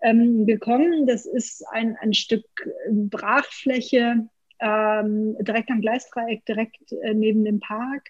ähm, 0.00 0.46
gekommen. 0.46 1.06
Das 1.06 1.26
ist 1.26 1.62
ein, 1.70 1.98
ein 2.00 2.14
Stück 2.14 2.46
Brachfläche 2.88 4.26
ähm, 4.58 5.36
direkt 5.42 5.70
am 5.70 5.82
Gleisdreieck, 5.82 6.46
direkt 6.46 6.92
äh, 6.92 7.12
neben 7.12 7.44
dem 7.44 7.60
Park, 7.60 8.08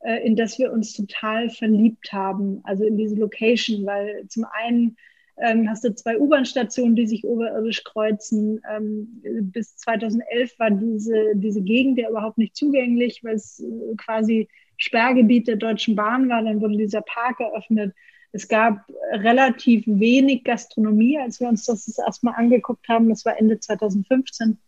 äh, 0.00 0.26
in 0.26 0.34
das 0.34 0.58
wir 0.58 0.72
uns 0.72 0.92
total 0.92 1.50
verliebt 1.50 2.12
haben, 2.12 2.62
also 2.64 2.82
in 2.82 2.96
diese 2.96 3.14
Location, 3.14 3.86
weil 3.86 4.26
zum 4.26 4.44
einen 4.44 4.96
ähm, 5.36 5.68
hast 5.68 5.84
du 5.84 5.94
zwei 5.94 6.18
U-Bahn-Stationen, 6.18 6.94
die 6.94 7.06
sich 7.06 7.24
oberirdisch 7.24 7.82
kreuzen. 7.84 8.60
Ähm, 8.70 9.22
bis 9.52 9.76
2011 9.76 10.58
war 10.58 10.70
diese, 10.70 11.32
diese 11.34 11.62
Gegend 11.62 11.98
ja 11.98 12.08
überhaupt 12.08 12.38
nicht 12.38 12.56
zugänglich, 12.56 13.22
weil 13.24 13.34
es 13.34 13.60
äh, 13.60 13.96
quasi 13.96 14.48
Sperrgebiet 14.76 15.48
der 15.48 15.56
Deutschen 15.56 15.96
Bahn 15.96 16.28
war. 16.28 16.42
Dann 16.42 16.60
wurde 16.60 16.76
dieser 16.76 17.02
Park 17.02 17.40
eröffnet. 17.40 17.94
Es 18.32 18.48
gab 18.48 18.86
relativ 19.12 19.84
wenig 19.86 20.44
Gastronomie, 20.44 21.18
als 21.18 21.40
wir 21.40 21.48
uns 21.48 21.64
das, 21.64 21.98
erstmal 21.98 22.34
angeguckt 22.34 22.88
haben. 22.88 23.08
Das 23.08 23.24
war 23.24 23.38
Ende 23.38 23.58
2015. 23.58 24.58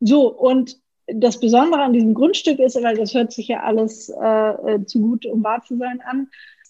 So, 0.00 0.32
und 0.32 0.76
das 1.06 1.40
Besondere 1.40 1.82
an 1.82 1.92
diesem 1.92 2.14
Grundstück 2.14 2.58
ist, 2.58 2.80
weil 2.82 2.96
das 2.96 3.14
hört 3.14 3.32
sich 3.32 3.48
ja 3.48 3.62
alles 3.62 4.08
äh, 4.08 4.74
äh 4.74 4.84
zu 4.84 5.00
gut, 5.00 5.26
um 5.26 5.42
wahr 5.42 5.62
zu 5.62 5.76
sein 5.78 6.00
an, 6.02 6.28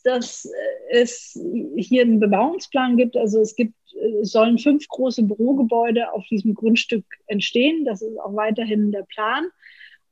dass 0.09 0.50
es 0.91 1.38
hier 1.77 2.03
einen 2.03 2.19
Bebauungsplan 2.19 2.97
gibt. 2.97 3.17
Also 3.17 3.41
es 3.41 3.55
gibt, 3.55 3.75
es 4.23 4.33
sollen 4.33 4.59
fünf 4.59 4.88
große 4.88 5.23
Bürogebäude 5.23 6.12
auf 6.12 6.25
diesem 6.31 6.55
Grundstück 6.55 7.05
entstehen. 7.27 7.85
Das 7.85 8.00
ist 8.00 8.19
auch 8.19 8.35
weiterhin 8.35 8.91
der 8.91 9.03
Plan. 9.03 9.49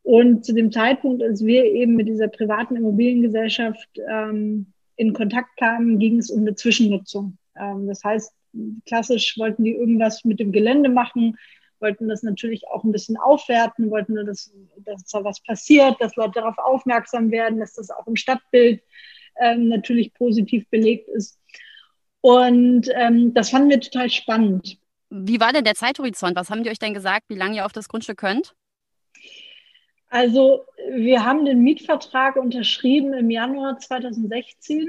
Und 0.03 0.45
zu 0.45 0.53
dem 0.53 0.71
Zeitpunkt, 0.71 1.23
als 1.23 1.45
wir 1.45 1.65
eben 1.65 1.97
mit 1.97 2.07
dieser 2.07 2.29
privaten 2.29 2.77
Immobiliengesellschaft 2.77 3.89
ähm, 4.09 4.67
in 4.97 5.15
Kontakt 5.15 5.57
kamen, 5.57 5.99
ging 5.99 6.19
es 6.19 6.31
um 6.31 6.43
eine 6.43 6.55
Zwischennutzung. 6.55 7.39
Ähm, 7.59 7.89
das 7.89 8.05
heißt, 8.05 8.33
klassisch 8.87 9.37
wollten 9.39 9.65
die 9.65 9.73
irgendwas 9.73 10.25
mit 10.25 10.39
dem 10.41 10.53
Gelände 10.53 10.91
machen, 10.91 11.37
wollten 11.81 12.09
das 12.09 12.23
natürlich 12.23 12.69
auch 12.69 12.85
ein 12.85 12.93
bisschen 12.93 13.17
aufwerten, 13.17 13.91
wollten, 13.91 14.15
dass, 14.27 14.53
dass 14.77 15.05
da 15.07 15.25
was 15.25 15.43
passiert, 15.43 15.97
dass 16.01 16.17
Leute 16.17 16.33
darauf 16.35 16.59
aufmerksam 16.59 17.31
werden, 17.31 17.59
dass 17.59 17.75
das 17.75 17.91
auch 17.91 18.07
im 18.07 18.17
Stadtbild 18.17 18.83
ähm, 19.41 19.69
natürlich 19.69 20.13
positiv 20.15 20.69
belegt 20.71 21.09
ist. 21.09 21.39
Und 22.21 22.89
ähm, 22.95 23.35
das 23.35 23.51
fanden 23.51 23.71
wir 23.71 23.81
total 23.81 24.11
spannend. 24.11 24.79
Wie 25.11 25.41
war 25.41 25.53
denn 25.53 25.65
der 25.65 25.75
Zeithorizont? 25.75 26.37
Was 26.37 26.51
haben 26.51 26.65
die 26.65 26.71
euch 26.71 26.79
denn 26.79 26.95
gesagt, 26.95 27.25
wie 27.29 27.37
lange 27.37 27.57
ihr 27.57 27.67
auf 27.67 27.73
das 27.73 27.89
Grundstück 27.89 28.19
könnt? 28.19 28.55
Also 30.09 30.65
wir 30.93 31.25
haben 31.25 31.45
den 31.45 31.63
Mietvertrag 31.63 32.37
unterschrieben 32.37 33.13
im 33.13 33.31
Januar 33.31 33.79
2016 33.79 34.89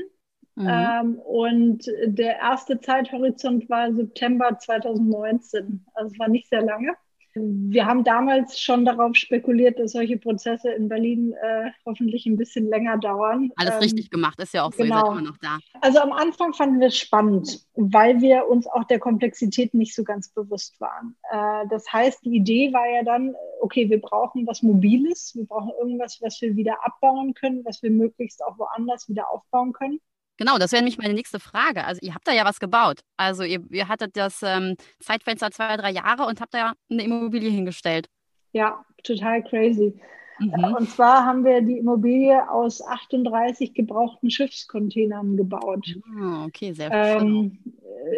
Mhm. 0.58 0.68
Ähm, 0.68 1.20
und 1.20 1.86
der 2.06 2.39
erste 2.39 2.80
Zeithorizont 2.80 3.70
war 3.70 3.94
September 3.94 4.58
2019. 4.58 5.86
Also 5.94 6.12
es 6.12 6.20
war 6.20 6.30
nicht 6.30 6.50
sehr 6.50 6.63
lange. 6.63 6.94
Wir 7.39 7.86
haben 7.86 8.03
damals 8.03 8.60
schon 8.60 8.86
darauf 8.86 9.15
spekuliert, 9.15 9.79
dass 9.79 9.94
solche 9.94 10.17
Prozesse 10.17 10.72
in 10.72 10.89
Berlin 10.89 11.34
äh, 11.34 11.72
hoffentlich 11.86 12.25
ein 12.25 12.38
bisschen 12.38 12.67
länger 12.70 12.98
dauern. 12.98 13.51
Alles 13.56 13.75
ähm, 13.75 13.79
richtig 13.79 14.10
gemacht, 14.10 14.39
ist 14.39 14.53
ja 14.53 14.63
auch 14.63 14.74
so, 14.74 14.84
genau. 14.84 14.96
ihr 14.96 15.01
seid 15.01 15.12
immer 15.12 15.22
noch 15.22 15.38
da. 15.38 15.58
Also 15.82 16.00
am 16.00 16.12
Anfang 16.12 16.53
fanden 16.53 16.79
wir 16.79 16.88
es 16.88 16.98
spannend, 16.98 17.65
weil 17.75 18.22
wir 18.22 18.48
uns 18.48 18.67
auch 18.67 18.84
der 18.86 19.00
Komplexität 19.00 19.74
nicht 19.74 19.96
so 19.96 20.03
ganz 20.03 20.29
bewusst 20.29 20.79
waren. 20.79 21.15
Äh, 21.32 21.67
das 21.70 21.91
heißt, 21.91 22.25
die 22.25 22.36
Idee 22.36 22.74
war 22.74 22.88
ja 22.88 23.03
dann, 23.03 23.36
okay, 23.62 23.89
wir 23.89 24.01
brauchen 24.01 24.46
was 24.48 24.63
Mobiles, 24.63 25.34
wir 25.36 25.46
brauchen 25.46 25.72
irgendwas, 25.79 26.20
was 26.22 26.41
wir 26.41 26.56
wieder 26.56 26.86
abbauen 26.86 27.34
können, 27.34 27.63
was 27.65 27.82
wir 27.84 27.91
möglichst 27.91 28.44
auch 28.44 28.58
woanders 28.58 29.08
wieder 29.10 29.32
aufbauen 29.32 29.74
können. 29.74 30.00
Genau, 30.38 30.58
das 30.58 30.72
wäre 30.72 30.84
nämlich 30.84 30.98
meine 30.98 31.13
nächste 31.13 31.39
Frage. 31.39 31.84
Also 31.84 32.00
ihr 32.03 32.13
habt 32.13 32.27
da 32.27 32.32
ja 32.32 32.46
was 32.46 32.60
gebaut. 32.60 33.01
Also 33.17 33.44
ihr, 33.44 33.63
ihr 33.72 33.88
hattet 33.88 34.15
das 34.15 34.41
ähm, 34.44 34.75
Zeitfenster 35.00 35.51
zwei, 35.51 35.77
drei 35.77 35.91
Jahre 35.91 36.25
und 36.25 36.41
habt 36.41 36.53
da 36.53 36.58
ja 36.58 36.74
eine 36.89 37.03
Immobilie 37.03 37.50
hingestellt. 37.50 38.08
Ja, 38.53 38.86
total 39.03 39.44
crazy. 39.44 40.00
Mhm. 40.39 40.75
Und 40.77 40.89
zwar 40.89 41.25
haben 41.25 41.44
wir 41.44 41.62
die 41.62 41.79
Immobilie 41.79 42.50
aus 42.50 42.86
38 42.86 43.74
gebrauchten 43.74 44.29
Schiffscontainern 44.29 45.36
gebaut. 45.36 45.96
Oh, 46.22 46.46
okay, 46.46 46.74
sehr 46.74 46.91
ähm, 46.91 47.58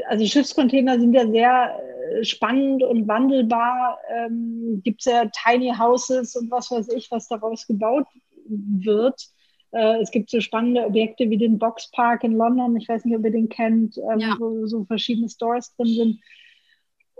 Also 0.09 0.25
Schiffscontainer 0.25 0.99
sind 0.99 1.13
ja 1.13 1.27
sehr 1.27 1.79
äh, 2.19 2.23
spannend 2.25 2.83
und 2.83 3.07
wandelbar. 3.07 3.99
Ähm, 4.13 4.81
Gibt 4.83 5.01
es 5.01 5.05
ja 5.05 5.25
Tiny 5.25 5.73
Houses 5.77 6.35
und 6.35 6.51
was 6.51 6.69
weiß 6.71 6.89
ich, 6.89 7.09
was 7.11 7.27
daraus 7.27 7.65
gebaut 7.65 8.07
wird. 8.45 9.29
Äh, 9.71 10.01
es 10.01 10.11
gibt 10.11 10.29
so 10.29 10.39
spannende 10.41 10.85
Objekte 10.85 11.29
wie 11.29 11.37
den 11.37 11.59
Boxpark 11.59 12.23
in 12.23 12.33
London. 12.33 12.75
Ich 12.77 12.87
weiß 12.87 13.05
nicht, 13.05 13.15
ob 13.15 13.23
ihr 13.23 13.31
den 13.31 13.49
kennt, 13.49 13.97
ähm, 13.97 14.19
ja. 14.19 14.35
wo 14.39 14.65
so 14.65 14.85
verschiedene 14.85 15.29
Stores 15.29 15.75
drin 15.75 15.87
sind. 15.87 16.19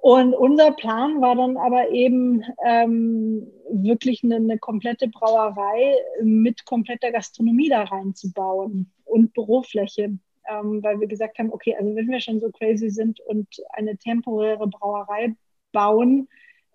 Und 0.01 0.34
unser 0.34 0.72
Plan 0.72 1.20
war 1.20 1.36
dann 1.36 1.58
aber 1.58 1.89
eben 1.89 2.41
ähm, 2.65 3.46
wirklich 3.70 4.24
eine, 4.24 4.38
eine, 4.38 4.58
komplette 4.58 5.10
Brauerei 5.10 5.96
mit 6.24 6.63
kompletter 6.65 7.12
Gastronomie 7.12 7.68
da 7.68 7.84
reinzubauen 7.84 8.91
und 9.03 9.34
Bürofläche, 9.34 10.18
ähm, 10.50 10.84
weil 10.84 11.01
wir 11.01 11.08
gesagt 11.08 11.38
haben, 11.38 11.51
okay, 11.51 11.75
also 11.77 11.94
wenn 11.96 12.08
wir 12.08 12.22
schon 12.22 12.39
so 12.39 12.50
crazy 12.50 12.89
sind 12.89 13.20
und 13.20 13.48
eine 13.74 13.98
temporäre 13.98 14.68
Brauerei 14.68 15.36
bauen, 15.74 16.29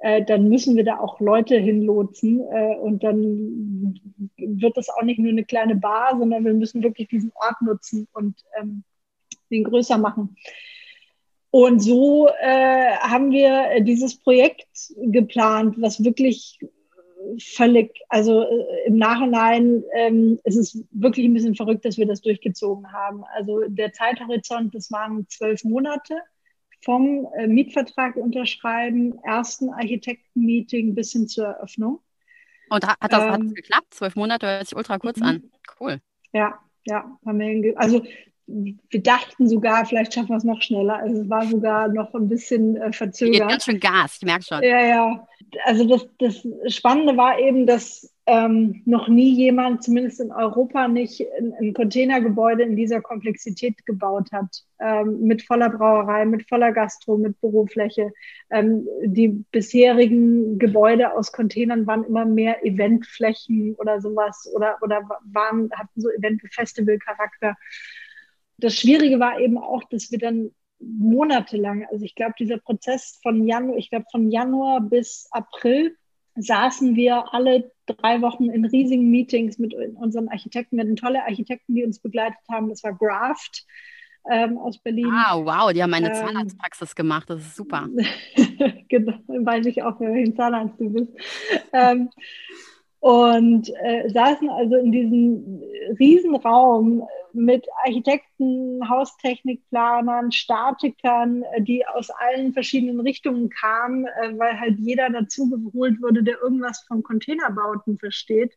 äh, 0.05 0.23
dann 0.23 0.51
müssen 0.51 0.77
wir 0.77 0.85
da 0.85 0.99
auch 0.99 1.19
Leute 1.19 1.57
hinlotsen 1.57 2.41
äh, 2.53 2.77
und 2.77 3.03
dann 3.03 3.99
wird 4.37 4.77
das 4.77 4.91
auch 4.91 5.03
nicht 5.03 5.19
nur 5.19 5.31
eine 5.31 5.47
kleine 5.47 5.77
Bar, 5.77 6.19
sondern 6.19 6.45
wir 6.45 6.53
müssen 6.53 6.83
wirklich 6.83 7.09
diesen 7.09 7.33
Ort 7.35 7.63
nutzen 7.63 8.07
und 8.13 8.35
ähm, 8.61 8.85
den 9.51 9.65
größer 9.65 9.97
machen. 9.97 10.37
Und 11.51 11.81
so 11.81 12.29
äh, 12.29 12.97
haben 12.99 13.31
wir 13.31 13.81
dieses 13.81 14.19
Projekt 14.19 14.93
geplant, 14.99 15.77
was 15.79 16.05
wirklich 16.05 16.59
völlig, 17.39 17.99
also 18.11 18.43
äh, 18.43 18.87
im 18.87 18.99
Nachhinein 18.99 19.85
ähm, 19.95 20.39
ist 20.45 20.57
es 20.57 20.85
wirklich 20.91 21.25
ein 21.25 21.33
bisschen 21.33 21.55
verrückt, 21.55 21.87
dass 21.87 21.97
wir 21.97 22.07
das 22.07 22.21
durchgezogen 22.21 22.93
haben. 22.93 23.25
Also 23.35 23.63
der 23.69 23.95
Zeithorizont, 23.95 24.75
das 24.75 24.93
waren 24.93 25.27
zwölf 25.31 25.65
Monate 25.65 26.19
vom 26.85 27.27
äh, 27.37 27.47
Mietvertrag 27.47 28.17
unterschreiben, 28.17 29.19
ersten 29.23 29.71
Architektenmeeting 29.71 30.95
bis 30.95 31.13
hin 31.13 31.29
zur 31.29 31.47
Eröffnung. 31.47 32.01
Und 32.71 32.87
hat 32.87 32.97
das, 33.01 33.25
ähm, 33.25 33.31
hat 33.33 33.43
das 33.43 33.55
geklappt? 33.55 33.95
Zwölf 33.95 34.17
Monate 34.17 34.47
hört 34.47 34.67
sich 34.67 34.77
ultra 34.77 34.99
kurz 34.99 35.19
mhm. 35.19 35.25
an. 35.25 35.43
Cool. 35.81 36.01
Ja, 36.33 36.59
ja, 36.87 37.05
haben 37.25 37.39
wir 37.39 37.79
also 37.79 38.05
wir 38.47 39.03
dachten 39.03 39.49
sogar, 39.49 39.87
vielleicht 39.87 40.13
schaffen 40.13 40.29
wir 40.29 40.37
es 40.37 40.45
noch 40.45 40.61
schneller. 40.61 40.97
Also 40.97 41.23
es 41.23 41.31
war 41.31 41.47
sogar 41.47 41.89
noch 41.89 42.13
ein 42.15 42.29
bisschen 42.29 42.77
äh, 42.77 42.93
verzögert. 42.93 43.41
Geht 43.41 43.49
ganz 43.49 43.65
schön 43.65 43.81
Gas, 43.81 44.19
ich 44.19 44.27
merke 44.27 44.45
schon. 44.45 44.63
Ja, 44.63 44.85
ja. 44.85 45.27
Also 45.65 45.85
das, 45.85 46.07
das 46.19 46.75
Spannende 46.75 47.17
war 47.17 47.39
eben, 47.39 47.67
dass 47.67 48.14
ähm, 48.27 48.83
noch 48.87 49.09
nie 49.09 49.35
jemand, 49.35 49.83
zumindest 49.83 50.19
in 50.19 50.33
Europa, 50.33 50.89
nicht 50.89 51.23
ein, 51.39 51.75
Containergebäude 51.75 52.63
in 52.63 52.75
dieser 52.75 53.03
Komplexität 53.03 53.85
gebaut 53.85 54.33
hat. 54.33 54.65
Ähm, 54.81 55.21
mit 55.21 55.43
voller 55.43 55.69
Brauerei, 55.69 56.25
mit 56.25 56.49
voller 56.49 56.73
Gastro, 56.73 57.19
mit 57.19 57.39
Bürofläche. 57.41 58.13
Ähm, 58.51 58.89
die 59.05 59.29
bisherigen 59.29 60.59
Gebäude 60.59 61.13
aus 61.13 61.33
Containern 61.33 61.87
waren 61.87 62.05
immer 62.05 62.25
mehr 62.25 62.65
Eventflächen 62.65 63.75
oder 63.75 64.01
sowas 64.01 64.51
oder, 64.55 64.79
oder 64.81 65.07
waren, 65.25 65.71
hatten 65.75 66.01
so 66.01 66.09
Event-Festival-Charakter. 66.09 67.57
Das 68.57 68.75
Schwierige 68.75 69.21
war 69.21 69.39
eben 69.39 69.59
auch, 69.59 69.85
dass 69.91 70.11
wir 70.11 70.19
dann 70.19 70.51
monatelang, 70.79 71.87
also 71.91 72.05
ich 72.05 72.15
glaube, 72.15 72.35
dieser 72.39 72.59
Prozess 72.59 73.19
von 73.23 73.47
Januar, 73.47 73.77
ich 73.77 73.91
glaube 73.91 74.07
von 74.11 74.31
Januar 74.31 74.81
bis 74.81 75.29
April 75.31 75.97
saßen 76.37 76.97
wir 76.97 77.33
alle 77.33 77.71
drei 77.87 78.21
Wochen 78.23 78.51
in 78.51 78.65
riesigen 78.65 79.11
Meetings 79.11 79.59
mit 79.59 79.75
unseren 79.75 80.29
Architekten. 80.29 80.77
Wir 80.77 80.85
hatten 80.85 80.97
tolle 80.97 81.23
Architekten, 81.23 81.75
die 81.75 81.85
uns 81.85 81.99
begleitet 81.99 82.41
haben. 82.51 82.69
Das 82.69 82.83
war 82.83 82.95
Graft 82.95 83.65
ähm, 84.31 84.59
aus 84.59 84.79
Berlin. 84.79 85.11
Ah, 85.11 85.37
wow, 85.37 85.73
die 85.73 85.83
haben 85.83 85.95
eine 85.95 86.09
ähm, 86.09 86.15
Zahnarztpraxis 86.15 86.95
gemacht. 86.95 87.29
Das 87.29 87.41
ist 87.41 87.57
super. 87.57 87.89
genau, 88.89 89.19
weiß 89.27 89.67
ich 89.67 89.83
auch, 89.83 90.01
welchen 90.01 90.35
Zahnarzt 90.35 90.81
du 90.81 90.91
bist. 90.91 91.13
Ähm, 91.73 92.11
und 93.05 93.69
äh, 93.83 94.09
saßen 94.09 94.49
also 94.49 94.77
in 94.77 94.91
diesem 94.91 95.63
Riesenraum 95.99 97.07
mit 97.35 97.67
Architekten, 97.85 98.89
Haustechnikplanern, 98.89 100.33
Statikern, 100.33 101.43
äh, 101.53 101.61
die 101.61 101.87
aus 101.87 102.09
allen 102.09 102.55
verschiedenen 102.55 103.01
Richtungen 103.01 103.51
kamen, 103.51 104.07
äh, 104.07 104.39
weil 104.39 104.59
halt 104.59 104.79
jeder 104.79 105.11
dazu 105.11 105.51
geholt 105.51 106.01
wurde, 106.01 106.23
der 106.23 106.41
irgendwas 106.41 106.83
von 106.89 107.03
Containerbauten 107.03 107.99
versteht. 107.99 108.57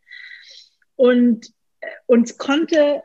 Und 0.96 1.48
äh, 1.82 1.88
uns 2.06 2.38
konnte 2.38 3.04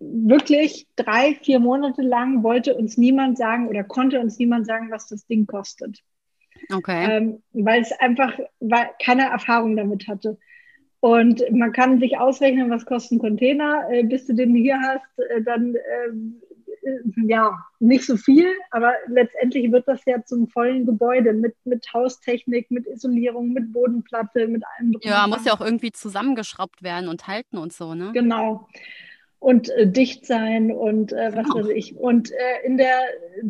wirklich 0.00 0.86
drei, 0.96 1.34
vier 1.36 1.60
Monate 1.60 2.02
lang 2.02 2.42
wollte 2.42 2.74
uns 2.74 2.98
niemand 2.98 3.38
sagen 3.38 3.68
oder 3.68 3.84
konnte 3.84 4.20
uns 4.20 4.38
niemand 4.38 4.66
sagen, 4.66 4.90
was 4.90 5.06
das 5.06 5.26
Ding 5.26 5.46
kostet. 5.46 6.02
Okay. 6.70 7.16
Ähm, 7.16 7.42
weil 7.52 7.82
es 7.82 7.92
einfach 7.92 8.38
weil 8.60 8.90
keine 9.02 9.30
Erfahrung 9.30 9.76
damit 9.76 10.06
hatte. 10.08 10.38
Und 11.00 11.42
man 11.50 11.72
kann 11.72 11.98
sich 11.98 12.18
ausrechnen, 12.18 12.70
was 12.70 12.86
kostet 12.86 13.12
ein 13.12 13.18
Container. 13.18 13.88
Äh, 13.90 14.04
bis 14.04 14.26
du 14.26 14.34
den 14.34 14.54
hier 14.54 14.78
hast, 14.80 15.30
äh, 15.30 15.42
dann 15.42 15.74
äh, 15.74 16.12
ja, 17.26 17.58
nicht 17.78 18.04
so 18.04 18.16
viel, 18.16 18.46
aber 18.70 18.92
letztendlich 19.06 19.70
wird 19.70 19.86
das 19.86 20.00
ja 20.04 20.24
zum 20.24 20.48
vollen 20.48 20.84
Gebäude 20.84 21.32
mit, 21.32 21.54
mit 21.64 21.86
Haustechnik, 21.92 22.70
mit 22.70 22.86
Isolierung, 22.88 23.52
mit 23.52 23.72
Bodenplatte, 23.72 24.48
mit 24.48 24.64
allem. 24.66 24.96
Ja, 25.02 25.26
muss 25.28 25.44
ja 25.44 25.52
auch 25.52 25.60
irgendwie 25.60 25.92
zusammengeschraubt 25.92 26.82
werden 26.82 27.08
und 27.08 27.28
halten 27.28 27.58
und 27.58 27.72
so, 27.72 27.94
ne? 27.94 28.10
Genau 28.12 28.68
und 29.42 29.70
äh, 29.70 29.88
dicht 29.88 30.24
sein 30.24 30.70
und 30.70 31.12
äh, 31.12 31.32
was 31.34 31.44
genau. 31.44 31.56
weiß 31.56 31.68
ich. 31.70 31.96
Und 31.96 32.30
äh, 32.30 32.64
in 32.64 32.78
der 32.78 33.00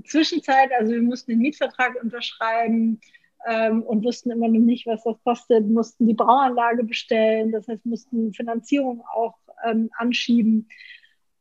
Zwischenzeit, 0.06 0.70
also 0.78 0.92
wir 0.92 1.02
mussten 1.02 1.32
den 1.32 1.40
Mietvertrag 1.40 2.02
unterschreiben 2.02 2.98
ähm, 3.46 3.82
und 3.82 4.02
wussten 4.02 4.30
immer 4.30 4.48
noch 4.48 4.58
nicht, 4.58 4.86
was 4.86 5.04
das 5.04 5.22
kostet, 5.22 5.68
mussten 5.68 6.06
die 6.06 6.14
Brauanlage 6.14 6.84
bestellen, 6.84 7.52
das 7.52 7.68
heißt, 7.68 7.84
mussten 7.84 8.32
Finanzierung 8.32 9.02
auch 9.14 9.34
ähm, 9.66 9.90
anschieben. 9.98 10.66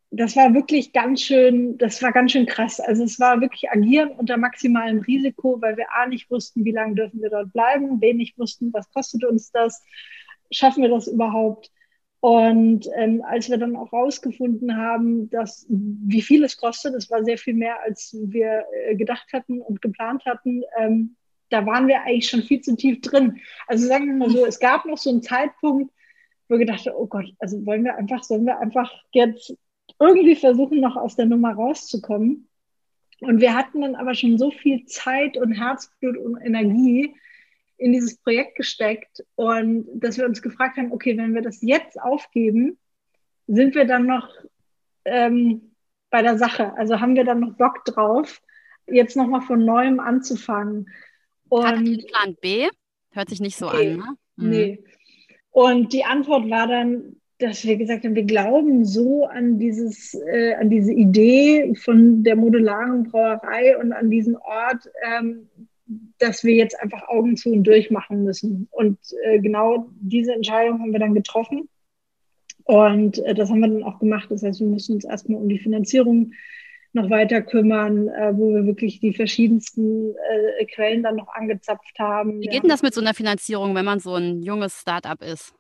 Das 0.10 0.36
war 0.36 0.54
wirklich 0.54 0.92
ganz 0.92 1.22
schön, 1.22 1.78
das 1.78 2.04
war 2.04 2.12
ganz 2.12 2.34
schön 2.34 2.46
krass. 2.46 2.82
Also 2.82 3.06
es 3.06 3.22
war 3.22 3.40
wirklich 3.40 3.72
agieren 3.72 4.10
unter 4.10 4.36
maximalem 4.36 5.00
Risiko, 5.00 5.62
weil 5.62 5.78
wir 5.78 5.86
A 5.94 6.08
nicht 6.08 6.30
wussten, 6.30 6.66
wie 6.66 6.74
lange 6.74 6.96
dürfen 6.96 7.22
wir 7.22 7.30
dort 7.30 7.54
bleiben, 7.54 8.02
B 8.02 8.14
nicht 8.14 8.38
wussten, 8.38 8.74
was 8.74 8.92
kostet 8.92 9.24
uns 9.24 9.50
das, 9.52 9.82
schaffen 10.52 10.84
wir 10.84 10.90
das 10.90 11.08
überhaupt 11.08 11.72
und 12.22 12.88
ähm, 12.96 13.24
als 13.26 13.50
wir 13.50 13.58
dann 13.58 13.76
auch 13.76 13.92
rausgefunden 13.92 14.78
haben, 14.78 15.32
dass 15.32 15.66
wie 15.68 16.22
viel 16.22 16.44
es 16.44 16.56
kostet, 16.56 16.94
das 16.94 17.10
war 17.10 17.24
sehr 17.24 17.40
viel 17.40 17.56
mehr, 17.56 17.82
als 17.82 18.16
wir 18.16 18.64
äh, 18.86 18.96
gedacht 18.96 19.34
hatten 19.34 19.60
und 19.60 19.82
geplant 19.82 20.24
hatten, 20.26 20.62
ähm, 20.78 21.16
da 21.50 21.66
waren 21.66 21.88
wir 21.88 22.04
eigentlich 22.04 22.30
schon 22.30 22.44
viel 22.44 22.62
zu 22.62 22.76
tief 22.76 23.02
drin. 23.02 23.40
Also 23.66 23.88
sagen 23.88 24.06
wir 24.06 24.14
mal 24.14 24.30
so, 24.30 24.46
es 24.46 24.60
gab 24.60 24.86
noch 24.86 25.00
so 25.00 25.10
einen 25.10 25.24
Zeitpunkt, 25.24 25.92
wo 26.48 26.54
wir 26.54 26.60
gedacht 26.60 26.86
haben, 26.86 26.96
oh 26.96 27.08
Gott, 27.08 27.26
also 27.40 27.66
wollen 27.66 27.84
wir 27.84 27.96
einfach, 27.96 28.24
sollen 28.24 28.46
wir 28.46 28.60
einfach 28.60 28.94
jetzt 29.14 29.58
irgendwie 30.00 30.36
versuchen, 30.36 30.80
noch 30.80 30.98
aus 30.98 31.16
der 31.16 31.26
Nummer 31.26 31.54
rauszukommen. 31.54 32.48
Und 33.22 33.42
wir 33.42 33.56
hatten 33.56 33.82
dann 33.82 33.96
aber 33.96 34.14
schon 34.14 34.38
so 34.38 34.52
viel 34.52 34.86
Zeit 34.86 35.38
und 35.38 35.54
Herzblut 35.54 36.18
und 36.18 36.40
Energie, 36.40 37.16
in 37.82 37.94
dieses 37.94 38.18
Projekt 38.18 38.56
gesteckt 38.56 39.24
und 39.36 39.88
dass 39.94 40.18
wir 40.18 40.26
uns 40.26 40.42
gefragt 40.42 40.78
haben, 40.78 40.92
okay, 40.92 41.18
wenn 41.18 41.34
wir 41.34 41.42
das 41.42 41.62
jetzt 41.62 42.00
aufgeben, 42.00 42.78
sind 43.48 43.74
wir 43.76 43.86
dann 43.86 44.06
noch 44.06 44.30
ähm, 45.06 45.74
bei 46.12 46.22
der 46.22 46.38
Sache? 46.38 46.74
Also 46.78 47.00
haben 47.00 47.16
wir 47.16 47.24
dann 47.24 47.40
noch 47.40 47.54
Bock 47.58 47.84
drauf, 47.86 48.42
jetzt 48.88 49.18
nochmal 49.18 49.42
von 49.42 49.66
neuem 49.66 50.00
anzufangen? 50.00 50.88
Und 51.50 51.66
Hat 51.66 52.08
Plan 52.08 52.38
B? 52.40 52.68
Hört 53.12 53.30
sich 53.30 53.42
nicht 53.42 53.58
so 53.58 53.72
nee, 53.72 53.94
an, 53.94 53.98
ne? 53.98 54.06
Mhm. 54.36 54.50
Nee. 54.50 54.84
Und 55.50 55.92
die 55.92 56.06
Antwort 56.06 56.50
war 56.50 56.68
dann, 56.68 57.16
dass 57.40 57.66
wir 57.66 57.76
gesagt 57.78 58.06
haben, 58.06 58.16
wir 58.16 58.24
glauben 58.24 58.86
so 58.86 59.26
an 59.26 59.58
dieses, 59.58 60.14
äh, 60.14 60.54
an 60.54 60.70
diese 60.70 60.94
Idee 60.94 61.74
von 61.76 62.24
der 62.24 62.36
modularen 62.36 63.04
Brauerei 63.04 63.76
und 63.78 63.92
an 63.92 64.12
diesen 64.12 64.38
Ort, 64.38 64.88
ähm, 65.04 65.50
dass 66.20 66.44
wir 66.44 66.56
jetzt 66.56 66.80
einfach 66.80 67.08
Augen 67.08 67.38
zu 67.38 67.52
und 67.52 67.64
durch 67.64 67.92
machen 67.92 68.24
müssen. 68.24 68.68
Und 68.72 68.98
äh, 69.24 69.40
genau 69.40 69.90
diese 70.00 70.34
Entscheidung 70.34 70.80
haben 70.80 70.92
wir 70.92 71.00
dann 71.00 71.16
getroffen. 71.16 71.70
Und 72.64 73.20
äh, 73.20 73.34
das 73.34 73.50
haben 73.50 73.60
wir 73.60 73.68
dann 73.68 73.84
auch 73.84 74.00
gemacht. 74.00 74.30
Das 74.30 74.44
heißt, 74.44 74.60
wir 74.60 74.68
müssen 74.68 74.96
uns 74.96 75.06
erstmal 75.06 75.42
um 75.42 75.50
die 75.50 75.60
Finanzierung 75.60 76.34
noch 76.94 77.10
weiter 77.10 77.42
kümmern, 77.42 78.10
äh, 78.10 78.32
wo 78.36 78.54
wir 78.54 78.66
wirklich 78.66 79.00
die 79.00 79.14
verschiedensten 79.14 80.14
äh, 80.60 80.66
Quellen 80.66 81.04
dann 81.04 81.16
noch 81.16 81.30
angezapft 81.34 81.98
haben. 82.00 82.42
Wie 82.42 82.48
geht 82.48 82.64
denn 82.64 82.70
das 82.70 82.82
mit 82.82 82.94
so 82.94 83.02
einer 83.02 83.14
Finanzierung, 83.14 83.76
wenn 83.76 83.86
man 83.86 84.00
so 84.00 84.16
ein 84.16 84.44
junges 84.44 84.80
Startup 84.80 85.22
ist? 85.22 85.54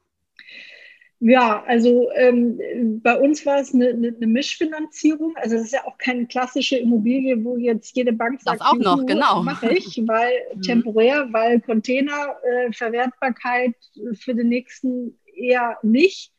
Ja, 1.24 1.64
also 1.68 2.10
ähm, 2.16 2.60
bei 3.04 3.16
uns 3.20 3.46
war 3.46 3.60
es 3.60 3.76
eine, 3.76 3.90
eine, 3.90 4.08
eine, 4.08 4.26
Mischfinanzierung. 4.26 5.36
Also 5.36 5.56
es 5.56 5.66
ist 5.66 5.74
ja 5.74 5.86
auch 5.86 6.00
keine 6.00 6.26
klassische 6.26 6.78
Immobilie, 6.78 7.44
wo 7.44 7.58
jetzt 7.58 7.96
jede 7.96 8.12
Bank 8.12 8.42
sagt, 8.42 8.60
das 8.60 8.68
auch 8.68 8.76
noch, 8.76 9.06
genau. 9.06 9.44
mache 9.44 9.72
ich, 9.72 10.02
weil 10.08 10.32
mhm. 10.56 10.62
temporär, 10.64 11.28
weil 11.32 11.62
Container, 11.62 12.36
äh, 12.44 12.74
Verwertbarkeit 12.74 13.76
für 14.14 14.34
den 14.34 14.50
nächsten 14.50 15.16
eher 15.36 15.78
nicht. 15.84 16.31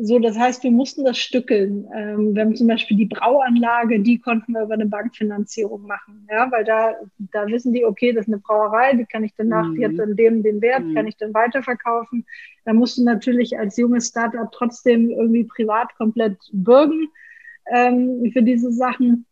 So, 0.00 0.18
das 0.18 0.36
heißt, 0.36 0.64
wir 0.64 0.72
mussten 0.72 1.04
das 1.04 1.18
stückeln. 1.18 1.88
Ähm, 1.94 2.34
wir 2.34 2.42
haben 2.42 2.56
zum 2.56 2.66
Beispiel 2.66 2.96
die 2.96 3.06
Brauanlage, 3.06 4.00
die 4.00 4.18
konnten 4.18 4.52
wir 4.52 4.62
über 4.62 4.74
eine 4.74 4.86
Bankfinanzierung 4.86 5.86
machen. 5.86 6.26
Ja, 6.30 6.50
weil 6.50 6.64
da, 6.64 6.94
da 7.32 7.46
wissen 7.46 7.72
die, 7.72 7.84
okay, 7.84 8.12
das 8.12 8.26
ist 8.26 8.32
eine 8.32 8.40
Brauerei, 8.40 8.94
die 8.94 9.04
kann 9.04 9.22
ich 9.22 9.34
danach, 9.36 9.68
mhm. 9.68 9.76
die 9.76 9.84
hat 9.84 9.96
dann 9.96 10.16
dem 10.16 10.42
den 10.42 10.60
Wert, 10.60 10.84
mhm. 10.84 10.94
kann 10.94 11.06
ich 11.06 11.16
dann 11.16 11.32
weiterverkaufen. 11.32 12.26
Da 12.64 12.72
musst 12.72 12.98
du 12.98 13.04
natürlich 13.04 13.56
als 13.56 13.76
junges 13.76 14.08
Startup 14.08 14.50
trotzdem 14.50 15.10
irgendwie 15.10 15.44
privat 15.44 15.94
komplett 15.96 16.38
bürgen 16.52 17.08
ähm, 17.72 18.30
für 18.32 18.42
diese 18.42 18.72
Sachen. 18.72 19.26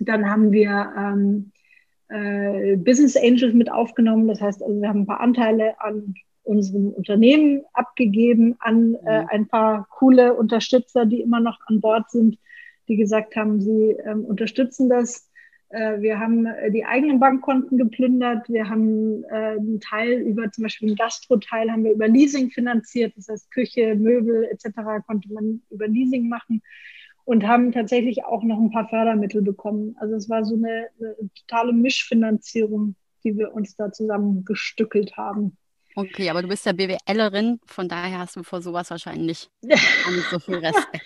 Dann 0.00 0.28
haben 0.28 0.52
wir 0.52 0.92
ähm, 0.98 1.52
äh, 2.08 2.76
Business 2.76 3.16
Angels 3.16 3.54
mit 3.54 3.72
aufgenommen. 3.72 4.28
Das 4.28 4.40
heißt, 4.40 4.62
also 4.62 4.80
wir 4.80 4.88
haben 4.88 5.00
ein 5.00 5.06
paar 5.06 5.20
Anteile 5.20 5.80
an 5.80 6.14
unserem 6.44 6.90
Unternehmen 6.90 7.62
abgegeben 7.72 8.56
an 8.58 8.94
äh, 9.06 9.22
mhm. 9.22 9.28
ein 9.30 9.48
paar 9.48 9.86
coole 9.90 10.34
Unterstützer, 10.34 11.06
die 11.06 11.20
immer 11.20 11.40
noch 11.40 11.58
an 11.66 11.80
Bord 11.80 12.10
sind, 12.10 12.38
die 12.88 12.96
gesagt 12.96 13.36
haben, 13.36 13.60
sie 13.60 13.96
ähm, 14.04 14.24
unterstützen 14.24 14.88
das. 14.88 15.30
Äh, 15.68 16.00
wir 16.00 16.18
haben 16.18 16.46
äh, 16.46 16.70
die 16.70 16.84
eigenen 16.84 17.20
Bankkonten 17.20 17.78
geplündert. 17.78 18.48
Wir 18.48 18.68
haben 18.68 19.24
äh, 19.24 19.56
einen 19.56 19.80
Teil 19.80 20.20
über 20.20 20.50
zum 20.50 20.62
Beispiel 20.62 20.88
einen 20.88 20.96
Gastro-Teil 20.96 21.70
haben 21.70 21.84
wir 21.84 21.92
über 21.92 22.08
Leasing 22.08 22.50
finanziert. 22.50 23.14
Das 23.16 23.28
heißt 23.28 23.50
Küche, 23.50 23.94
Möbel 23.94 24.44
etc. 24.44 25.04
konnte 25.06 25.32
man 25.32 25.62
über 25.70 25.88
Leasing 25.88 26.28
machen 26.28 26.62
und 27.24 27.46
haben 27.46 27.72
tatsächlich 27.72 28.24
auch 28.24 28.42
noch 28.42 28.58
ein 28.58 28.70
paar 28.70 28.88
Fördermittel 28.88 29.42
bekommen. 29.42 29.96
Also 29.98 30.16
es 30.16 30.28
war 30.28 30.44
so 30.44 30.56
eine, 30.56 30.88
eine 30.98 31.16
totale 31.34 31.72
Mischfinanzierung, 31.72 32.96
die 33.24 33.36
wir 33.38 33.54
uns 33.54 33.76
da 33.76 33.92
zusammengestückelt 33.92 35.16
haben. 35.16 35.56
Okay, 35.94 36.30
aber 36.30 36.42
du 36.42 36.48
bist 36.48 36.64
ja 36.66 36.72
BWLerin, 36.72 37.60
von 37.66 37.88
daher 37.88 38.18
hast 38.18 38.36
du 38.36 38.42
vor 38.42 38.62
sowas 38.62 38.90
wahrscheinlich 38.90 39.50
nicht 39.62 40.30
so 40.30 40.38
viel 40.38 40.56
Respekt. 40.64 41.02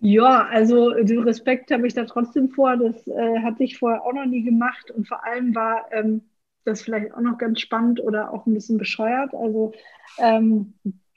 Ja, 0.00 0.46
also 0.46 0.90
den 0.90 1.20
Respekt 1.20 1.70
habe 1.70 1.86
ich 1.86 1.94
da 1.94 2.04
trotzdem 2.04 2.48
vor. 2.50 2.76
Das 2.76 3.06
äh, 3.06 3.40
hatte 3.42 3.64
ich 3.64 3.78
vorher 3.78 4.02
auch 4.02 4.12
noch 4.12 4.24
nie 4.24 4.42
gemacht. 4.42 4.90
Und 4.90 5.06
vor 5.06 5.24
allem 5.24 5.54
war 5.54 5.86
ähm, 5.92 6.22
das 6.64 6.82
vielleicht 6.82 7.12
auch 7.12 7.20
noch 7.20 7.38
ganz 7.38 7.60
spannend 7.60 8.00
oder 8.00 8.32
auch 8.32 8.46
ein 8.46 8.54
bisschen 8.54 8.78
bescheuert. 8.78 9.34
Also 9.34 9.72
ähm, 10.18 10.74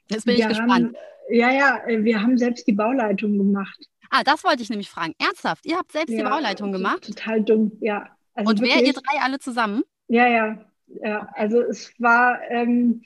Jetzt 0.10 0.26
bin 0.26 0.36
ich 0.36 0.48
gespannt. 0.48 0.72
Haben, 0.72 0.96
ja, 1.30 1.52
ja, 1.52 1.82
wir 1.88 2.22
haben 2.22 2.38
selbst 2.38 2.68
die 2.68 2.74
Bauleitung 2.74 3.38
gemacht. 3.38 3.88
Ah, 4.10 4.24
das 4.24 4.44
wollte 4.44 4.64
ich 4.64 4.70
nämlich 4.70 4.90
fragen. 4.90 5.14
Ernsthaft, 5.18 5.66
ihr 5.66 5.78
habt 5.78 5.92
selbst 5.92 6.12
ja, 6.12 6.24
die 6.24 6.30
Bauleitung 6.30 6.72
gemacht? 6.72 7.06
Total 7.06 7.42
dumm, 7.42 7.72
ja. 7.82 8.10
Also 8.34 8.50
Und 8.52 8.62
wer, 8.62 8.84
ihr 8.84 8.94
drei 8.94 9.22
alle 9.22 9.40
zusammen? 9.40 9.84
Ja, 10.08 10.28
ja 10.28 10.67
ja, 10.88 11.30
also 11.34 11.62
es 11.62 11.94
war, 12.00 12.40
ähm, 12.50 13.02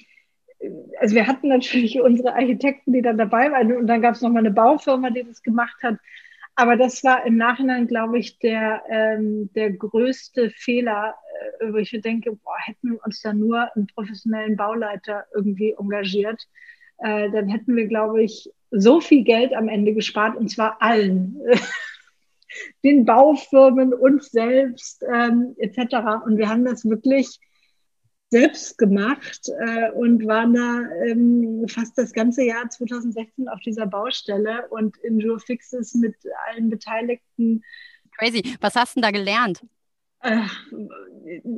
also 1.00 1.16
wir 1.16 1.28
hatten 1.28 1.48
natürlich 1.48 2.00
unsere 2.02 2.34
Architekten, 2.34 2.94
die 2.94 3.02
dann 3.02 3.18
dabei 3.18 3.52
waren 3.52 3.76
und 3.76 3.88
dann 3.88 4.02
gab 4.02 4.16
es 4.16 4.22
noch 4.22 4.30
mal 4.30 4.40
eine 4.40 4.52
Baufirma, 4.52 5.10
die 5.10 5.24
das 5.24 5.42
gemacht 5.44 5.78
hat. 5.84 5.98
Aber 6.56 6.76
das 6.76 7.04
war 7.04 7.26
im 7.26 7.38
Nachhinein, 7.38 7.88
glaube 7.88 8.20
ich, 8.20 8.38
der, 8.40 8.84
ähm, 8.90 9.50
der 9.56 9.72
größte 9.72 10.50
Fehler, 10.52 11.16
äh, 11.60 11.72
wo 11.72 11.78
ich 11.78 11.92
denke, 12.04 12.34
boah, 12.34 12.58
hätten 12.66 12.92
wir 12.92 13.06
uns 13.06 13.22
da 13.22 13.34
nur 13.34 13.74
einen 13.76 13.88
professionellen 13.88 14.58
Bauleiter 14.58 15.26
irgendwie 15.34 15.74
engagiert, 15.80 16.46
äh, 17.00 17.32
dann 17.32 17.48
hätten 17.48 17.76
wir, 17.76 17.88
glaube 17.88 18.22
ich, 18.22 18.52
so 18.70 19.02
viel 19.02 19.24
Geld 19.24 19.54
am 19.54 19.70
Ende 19.70 19.94
gespart, 19.94 20.36
und 20.36 20.50
zwar 20.50 20.82
allen. 20.82 21.38
Den 22.84 23.06
Baufirmen, 23.06 23.94
uns 23.94 24.30
selbst, 24.30 25.04
ähm, 25.12 25.56
etc. 25.58 26.26
Und 26.26 26.38
wir 26.38 26.50
haben 26.50 26.66
das 26.66 26.88
wirklich 26.88 27.40
selbst 28.32 28.78
gemacht 28.78 29.50
äh, 29.60 29.92
und 29.92 30.26
waren 30.26 30.54
da 30.54 30.82
ähm, 31.06 31.66
fast 31.68 31.98
das 31.98 32.14
ganze 32.14 32.44
Jahr 32.44 32.70
2016 32.70 33.50
auf 33.50 33.60
dieser 33.60 33.86
Baustelle 33.86 34.68
und 34.70 34.96
in 34.98 35.20
Jour 35.20 35.40
Fixes 35.40 35.94
mit 35.94 36.16
allen 36.48 36.70
Beteiligten. 36.70 37.64
Crazy. 38.18 38.56
Was 38.62 38.76
hast 38.76 38.96
du 38.96 39.02
denn 39.02 39.12
da 39.12 39.12
gelernt? 39.12 39.62
Äh, 40.22 40.44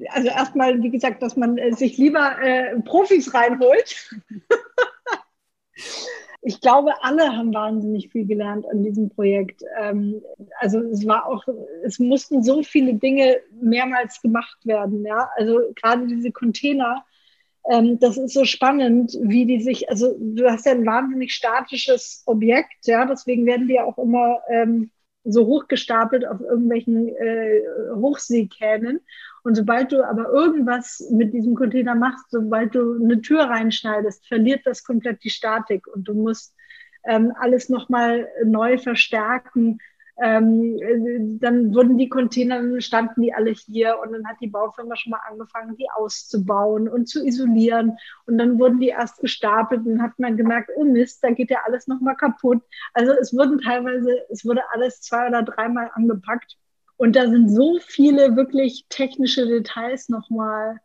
also 0.10 0.30
erstmal, 0.30 0.82
wie 0.82 0.90
gesagt, 0.90 1.22
dass 1.22 1.36
man 1.36 1.58
äh, 1.60 1.74
sich 1.74 1.98
lieber 1.98 2.42
äh, 2.42 2.80
Profis 2.82 3.34
reinholt. 3.34 4.10
ich 6.46 6.60
glaube, 6.60 6.92
alle 7.02 7.36
haben 7.36 7.54
wahnsinnig 7.54 8.10
viel 8.10 8.26
gelernt 8.26 8.66
an 8.70 8.84
diesem 8.84 9.10
Projekt. 9.10 9.64
Ähm, 9.80 10.22
also 10.60 10.80
es 10.80 11.08
war 11.08 11.26
auch, 11.26 11.44
es 11.84 12.00
mussten 12.00 12.44
so 12.44 12.64
viele 12.64 12.96
Dinge 12.96 13.38
mehrmals 13.62 14.22
gemacht 14.22 14.58
werden. 14.66 15.06
Ja, 15.06 15.30
also 15.38 15.60
gerade 15.76 16.06
diese 16.08 16.32
Container. 16.32 17.06
Ähm, 17.70 17.98
das 18.00 18.18
ist 18.18 18.34
so 18.34 18.44
spannend, 18.44 19.18
wie 19.22 19.46
die 19.46 19.62
sich, 19.62 19.90
also 19.90 20.16
du 20.20 20.50
hast 20.50 20.66
ja 20.66 20.74
ein 20.74 20.86
wahnsinnig 20.86 21.34
statisches 21.34 22.24
Objekt, 22.26 22.86
ja, 22.86 23.06
deswegen 23.06 23.46
werden 23.46 23.70
die 23.70 23.80
auch 23.80 23.98
immer 23.98 24.40
ähm, 24.50 24.92
so 25.24 25.46
hochgestapelt 25.46 26.28
auf 26.28 26.42
irgendwelchen 26.42 27.10
äh, 27.10 27.62
Hochseekähnen. 27.96 29.00
Und 29.44 29.56
sobald 29.56 29.92
du 29.92 30.04
aber 30.04 30.30
irgendwas 30.30 31.06
mit 31.12 31.34
diesem 31.34 31.56
Container 31.56 31.96
machst, 31.96 32.26
sobald 32.30 32.76
du 32.76 32.96
eine 32.96 33.22
Tür 33.22 33.44
reinschneidest, 33.44 34.28
verliert 34.28 34.62
das 34.66 34.84
komplett 34.84 35.24
die 35.24 35.30
Statik 35.30 35.88
und 35.88 36.08
du 36.08 36.14
musst 36.14 36.56
ähm, 37.06 37.34
alles 37.38 37.70
nochmal 37.70 38.28
neu 38.46 38.78
verstärken. 38.78 39.80
Ähm, 40.22 41.40
dann 41.40 41.74
wurden 41.74 41.98
die 41.98 42.08
Container, 42.08 42.80
standen 42.82 43.22
die 43.22 43.34
alle 43.34 43.52
hier 43.52 43.98
und 44.04 44.14
dann 44.14 44.28
hat 44.28 44.38
die 44.42 44.48
Baufirma 44.48 44.96
schon 44.96 45.12
mal 45.12 45.22
angefangen, 45.28 45.76
die 45.76 45.88
auszubauen 45.96 46.88
und 46.88 47.08
zu 47.08 47.26
isolieren. 47.26 47.98
Und 48.28 48.38
dann 48.38 48.60
wurden 48.60 48.80
die 48.80 48.90
erst 48.90 49.20
gestapelt 49.20 49.86
und 49.86 50.02
hat 50.02 50.20
man 50.20 50.38
gemerkt, 50.38 50.70
oh 50.76 50.84
Mist, 50.84 51.24
da 51.24 51.32
geht 51.32 51.50
ja 51.50 51.60
alles 51.66 51.88
nochmal 51.88 52.16
kaputt. 52.16 52.62
Also 52.94 53.12
es 53.14 53.34
wurden 53.34 53.60
teilweise, 53.60 54.20
es 54.30 54.46
wurde 54.46 54.62
alles 54.72 55.02
zwei 55.02 55.28
oder 55.28 55.42
dreimal 55.42 55.90
angepackt. 55.94 56.58
Und 56.98 57.16
da 57.16 57.28
sind 57.28 57.50
so 57.50 57.80
viele 57.82 58.36
wirklich 58.36 58.86
technische 58.90 59.48
Details 59.48 60.10
nochmal 60.10 60.80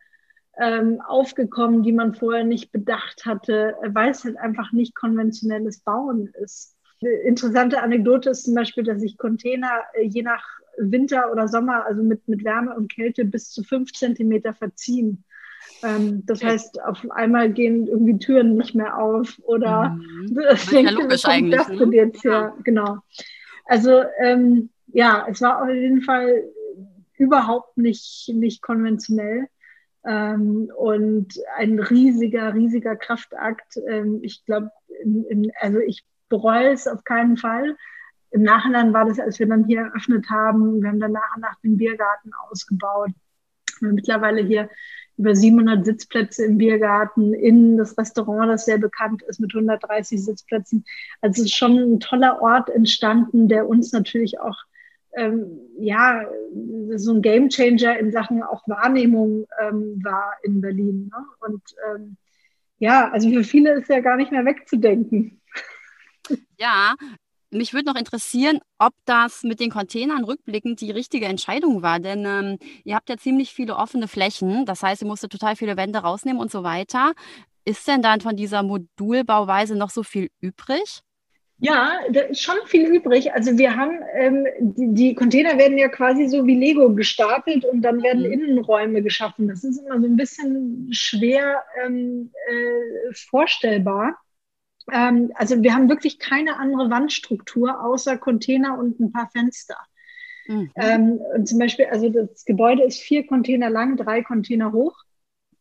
ähm, 0.59 1.01
aufgekommen, 1.07 1.83
die 1.83 1.93
man 1.93 2.15
vorher 2.15 2.45
nicht 2.45 2.73
bedacht 2.73 3.27
hatte, 3.27 3.77
weil 3.87 4.11
es 4.11 4.25
halt 4.25 4.39
einfach 4.39 4.73
nicht 4.73 4.95
konventionelles 4.95 5.81
Bauen 5.81 6.33
ist. 6.43 6.78
Eine 7.01 7.11
interessante 7.11 7.83
Anekdote 7.83 8.31
ist 8.31 8.45
zum 8.45 8.55
Beispiel, 8.55 8.85
dass 8.85 9.01
sich 9.01 9.17
Container 9.17 9.83
äh, 9.95 10.05
je 10.05 10.23
nach 10.23 10.45
Winter 10.79 11.31
oder 11.33 11.49
Sommer, 11.49 11.85
also 11.87 12.03
mit, 12.03 12.27
mit 12.29 12.45
Wärme 12.45 12.75
und 12.75 12.93
Kälte, 12.93 13.25
bis 13.25 13.51
zu 13.51 13.63
fünf 13.63 13.93
Zentimeter 13.93 14.55
verziehen. 14.55 15.25
Ähm, 15.83 16.25
das 16.27 16.43
heißt, 16.43 16.83
auf 16.83 17.09
einmal 17.11 17.53
gehen 17.53 17.87
irgendwie 17.87 18.19
Türen 18.19 18.57
nicht 18.57 18.75
mehr 18.75 18.99
auf 18.99 19.39
oder 19.45 19.91
mhm. 19.91 20.35
das, 20.43 20.71
ja 20.71 20.91
logisch 20.91 21.25
eigentlich. 21.25 21.59
Das 21.59 21.69
ne? 21.69 21.97
jetzt 21.97 22.25
ja. 22.25 22.55
Genau. 22.65 22.99
Also 23.67 24.03
ähm, 24.21 24.71
ja, 24.89 25.27
es 25.31 25.41
war 25.41 25.63
auf 25.63 25.69
jeden 25.69 26.03
Fall 26.03 26.45
überhaupt 27.17 27.77
nicht, 27.77 28.31
nicht 28.33 28.63
konventionell. 28.63 29.49
Ähm, 30.07 30.71
und 30.77 31.35
ein 31.57 31.79
riesiger, 31.81 32.55
riesiger 32.55 32.97
Kraftakt. 32.97 33.79
Ähm, 33.89 34.21
ich 34.23 34.45
glaube, 34.45 34.71
also 35.61 35.81
ich 35.81 36.05
bereue 36.29 36.73
es 36.73 36.87
auf 36.87 37.05
keinen 37.05 37.37
Fall. 37.37 37.77
Im 38.31 38.43
Nachhinein 38.43 38.93
war 38.93 39.07
das, 39.07 39.19
als 39.19 39.39
wir 39.39 39.47
dann 39.47 39.65
hier 39.65 39.81
eröffnet 39.81 40.29
haben, 40.29 40.83
wir 40.83 40.91
haben 40.91 41.01
dann 41.01 41.13
nach 41.13 41.37
und 41.37 41.43
nach 41.43 41.59
den 41.63 41.77
Biergarten 41.77 42.31
ausgebaut. 42.49 43.11
Wir 43.81 43.89
haben 43.89 43.95
mittlerweile 43.95 44.43
hier 44.43 44.69
über 45.17 45.35
700 45.35 45.85
Sitzplätze 45.85 46.45
im 46.45 46.59
Biergarten, 46.59 47.35
in 47.35 47.77
das 47.77 47.99
Restaurant, 47.99 48.51
das 48.51 48.67
sehr 48.67 48.79
bekannt 48.79 49.23
ist, 49.23 49.41
mit 49.41 49.53
130 49.53 50.25
Sitzplätzen. 50.25 50.85
Also 51.21 51.43
es 51.43 51.49
ist 51.49 51.57
schon 51.57 51.77
ein 51.77 52.01
toller 52.01 52.41
Ort 52.41 52.71
entstanden, 52.71 53.49
der 53.49 53.69
uns 53.69 53.93
natürlich 53.93 54.39
auch 54.41 54.57
ähm, 55.17 55.59
ja, 55.79 56.25
so 56.97 57.15
ein 57.15 57.23
Gamechanger 57.23 57.99
in 57.99 58.13
Sachen 58.13 58.43
auch 58.43 58.67
Wahrnehmung 58.69 59.47
ähm, 59.61 60.01
war 60.05 60.35
in 60.43 60.61
Berlin. 60.61 61.11
Ne? 61.13 61.25
Und 61.41 61.63
ähm, 61.91 62.17
ja, 62.79 63.11
also 63.11 63.29
für 63.31 63.43
viele 63.43 63.73
ist 63.73 63.89
ja 63.89 64.01
gar 64.01 64.17
nicht 64.17 64.31
mehr 64.31 64.45
wegzudenken. 64.45 65.41
Ja, 66.59 66.95
mich 67.51 67.73
würde 67.73 67.87
noch 67.87 67.97
interessieren, 67.97 68.61
ob 68.79 68.93
das 69.05 69.43
mit 69.43 69.61
den 69.61 69.71
Containern 69.71 70.25
rückblickend 70.25 70.81
die 70.81 70.91
richtige 70.91 71.27
Entscheidung 71.27 71.83
war. 71.83 71.99
Denn 71.99 72.25
ähm, 72.27 72.59
ihr 72.85 72.95
habt 72.95 73.09
ja 73.09 73.17
ziemlich 73.17 73.53
viele 73.53 73.77
offene 73.77 74.09
Flächen. 74.09 74.67
Das 74.67 74.83
heißt, 74.83 75.03
ihr 75.03 75.09
musstet 75.09 75.33
total 75.33 75.57
viele 75.57 75.77
Wände 75.77 76.01
rausnehmen 76.01 76.41
und 76.41 76.51
so 76.51 76.63
weiter. 76.63 77.15
Ist 77.65 77.87
denn 77.89 78.03
dann 78.03 78.21
von 78.21 78.37
dieser 78.37 78.63
Modulbauweise 78.63 79.77
noch 79.77 79.91
so 79.91 80.03
viel 80.03 80.29
übrig? 80.41 81.03
Ja, 81.61 81.99
da 82.11 82.21
ist 82.21 82.41
schon 82.41 82.57
viel 82.67 82.87
übrig. 82.87 83.33
Also 83.33 83.59
wir 83.59 83.75
haben, 83.75 83.99
ähm, 84.15 84.47
die, 84.61 84.95
die, 84.95 85.15
Container 85.15 85.59
werden 85.59 85.77
ja 85.77 85.89
quasi 85.89 86.29
so 86.29 86.47
wie 86.47 86.55
Lego 86.55 86.95
gestapelt 86.95 87.65
und 87.65 87.83
dann 87.83 88.01
werden 88.03 88.23
mhm. 88.25 88.33
Innenräume 88.33 89.03
geschaffen. 89.03 89.49
Das 89.49 89.65
ist 89.65 89.79
immer 89.79 90.01
so 90.01 90.07
ein 90.07 90.17
bisschen 90.17 90.89
schwer 90.93 91.65
ähm, 91.85 92.31
äh, 92.49 93.13
vorstellbar. 93.13 94.17
Ähm, 94.93 95.33
also 95.35 95.63
wir 95.63 95.75
haben 95.75 95.89
wirklich 95.89 96.19
keine 96.19 96.59
andere 96.59 96.91
Wandstruktur 96.91 97.83
außer 97.83 98.19
Container 98.19 98.79
und 98.79 98.99
ein 99.01 99.13
paar 99.13 99.31
Fenster. 99.31 99.77
Mhm. 100.47 100.71
Ähm, 100.77 101.21
und 101.35 101.49
zum 101.49 101.59
Beispiel, 101.59 101.87
also 101.87 102.09
das 102.09 102.45
Gebäude 102.45 102.83
ist 102.83 103.01
vier 103.01 103.27
Container 103.27 103.71
lang, 103.71 103.97
drei 103.97 104.23
Container 104.23 104.73
hoch. 104.73 104.97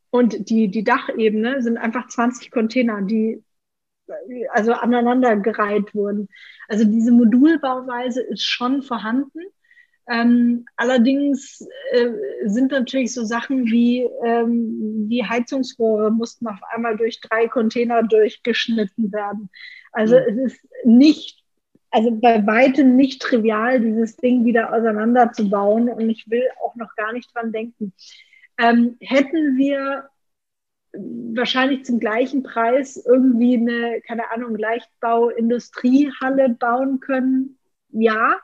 Und 0.09 0.49
die, 0.49 0.69
die 0.69 0.83
Dachebene 0.83 1.61
sind 1.61 1.77
einfach 1.77 2.07
20 2.07 2.49
Container, 2.49 3.01
die 3.01 3.43
also 4.53 4.71
aneinandergereiht 4.71 5.93
wurden. 5.93 6.29
Also 6.67 6.85
diese 6.85 7.11
Modulbauweise 7.11 8.21
ist 8.21 8.45
schon 8.45 8.81
vorhanden. 8.81 9.39
Ähm, 10.09 10.65
allerdings 10.77 11.67
äh, 11.91 12.09
sind 12.45 12.71
natürlich 12.71 13.13
so 13.13 13.25
Sachen 13.25 13.65
wie 13.65 14.07
ähm, 14.23 15.09
die 15.09 15.25
Heizungsrohre 15.25 16.11
mussten 16.11 16.47
auf 16.47 16.59
einmal 16.73 16.95
durch 16.95 17.19
drei 17.19 17.47
Container 17.47 18.03
durchgeschnitten 18.03 19.11
werden. 19.11 19.49
Also 19.91 20.15
mhm. 20.15 20.39
es 20.39 20.53
ist 20.53 20.67
nicht, 20.85 21.43
also 21.91 22.11
bei 22.11 22.45
weitem 22.47 22.95
nicht 22.95 23.21
trivial, 23.21 23.81
dieses 23.81 24.15
Ding 24.15 24.45
wieder 24.45 24.73
auseinanderzubauen. 24.73 25.89
Und 25.89 26.09
ich 26.09 26.29
will 26.29 26.47
auch 26.63 26.75
noch 26.75 26.95
gar 26.95 27.11
nicht 27.11 27.35
dran 27.35 27.51
denken. 27.51 27.91
Ähm, 28.57 28.95
hätten 29.01 29.57
wir 29.57 30.09
wahrscheinlich 30.93 31.85
zum 31.85 31.99
gleichen 31.99 32.43
Preis 32.43 32.95
irgendwie 33.05 33.55
eine, 33.55 34.01
keine 34.01 34.31
Ahnung, 34.31 34.55
Leichtbau-Industriehalle 34.55 36.49
bauen 36.49 36.99
können. 36.99 37.57
Ja, 37.89 38.37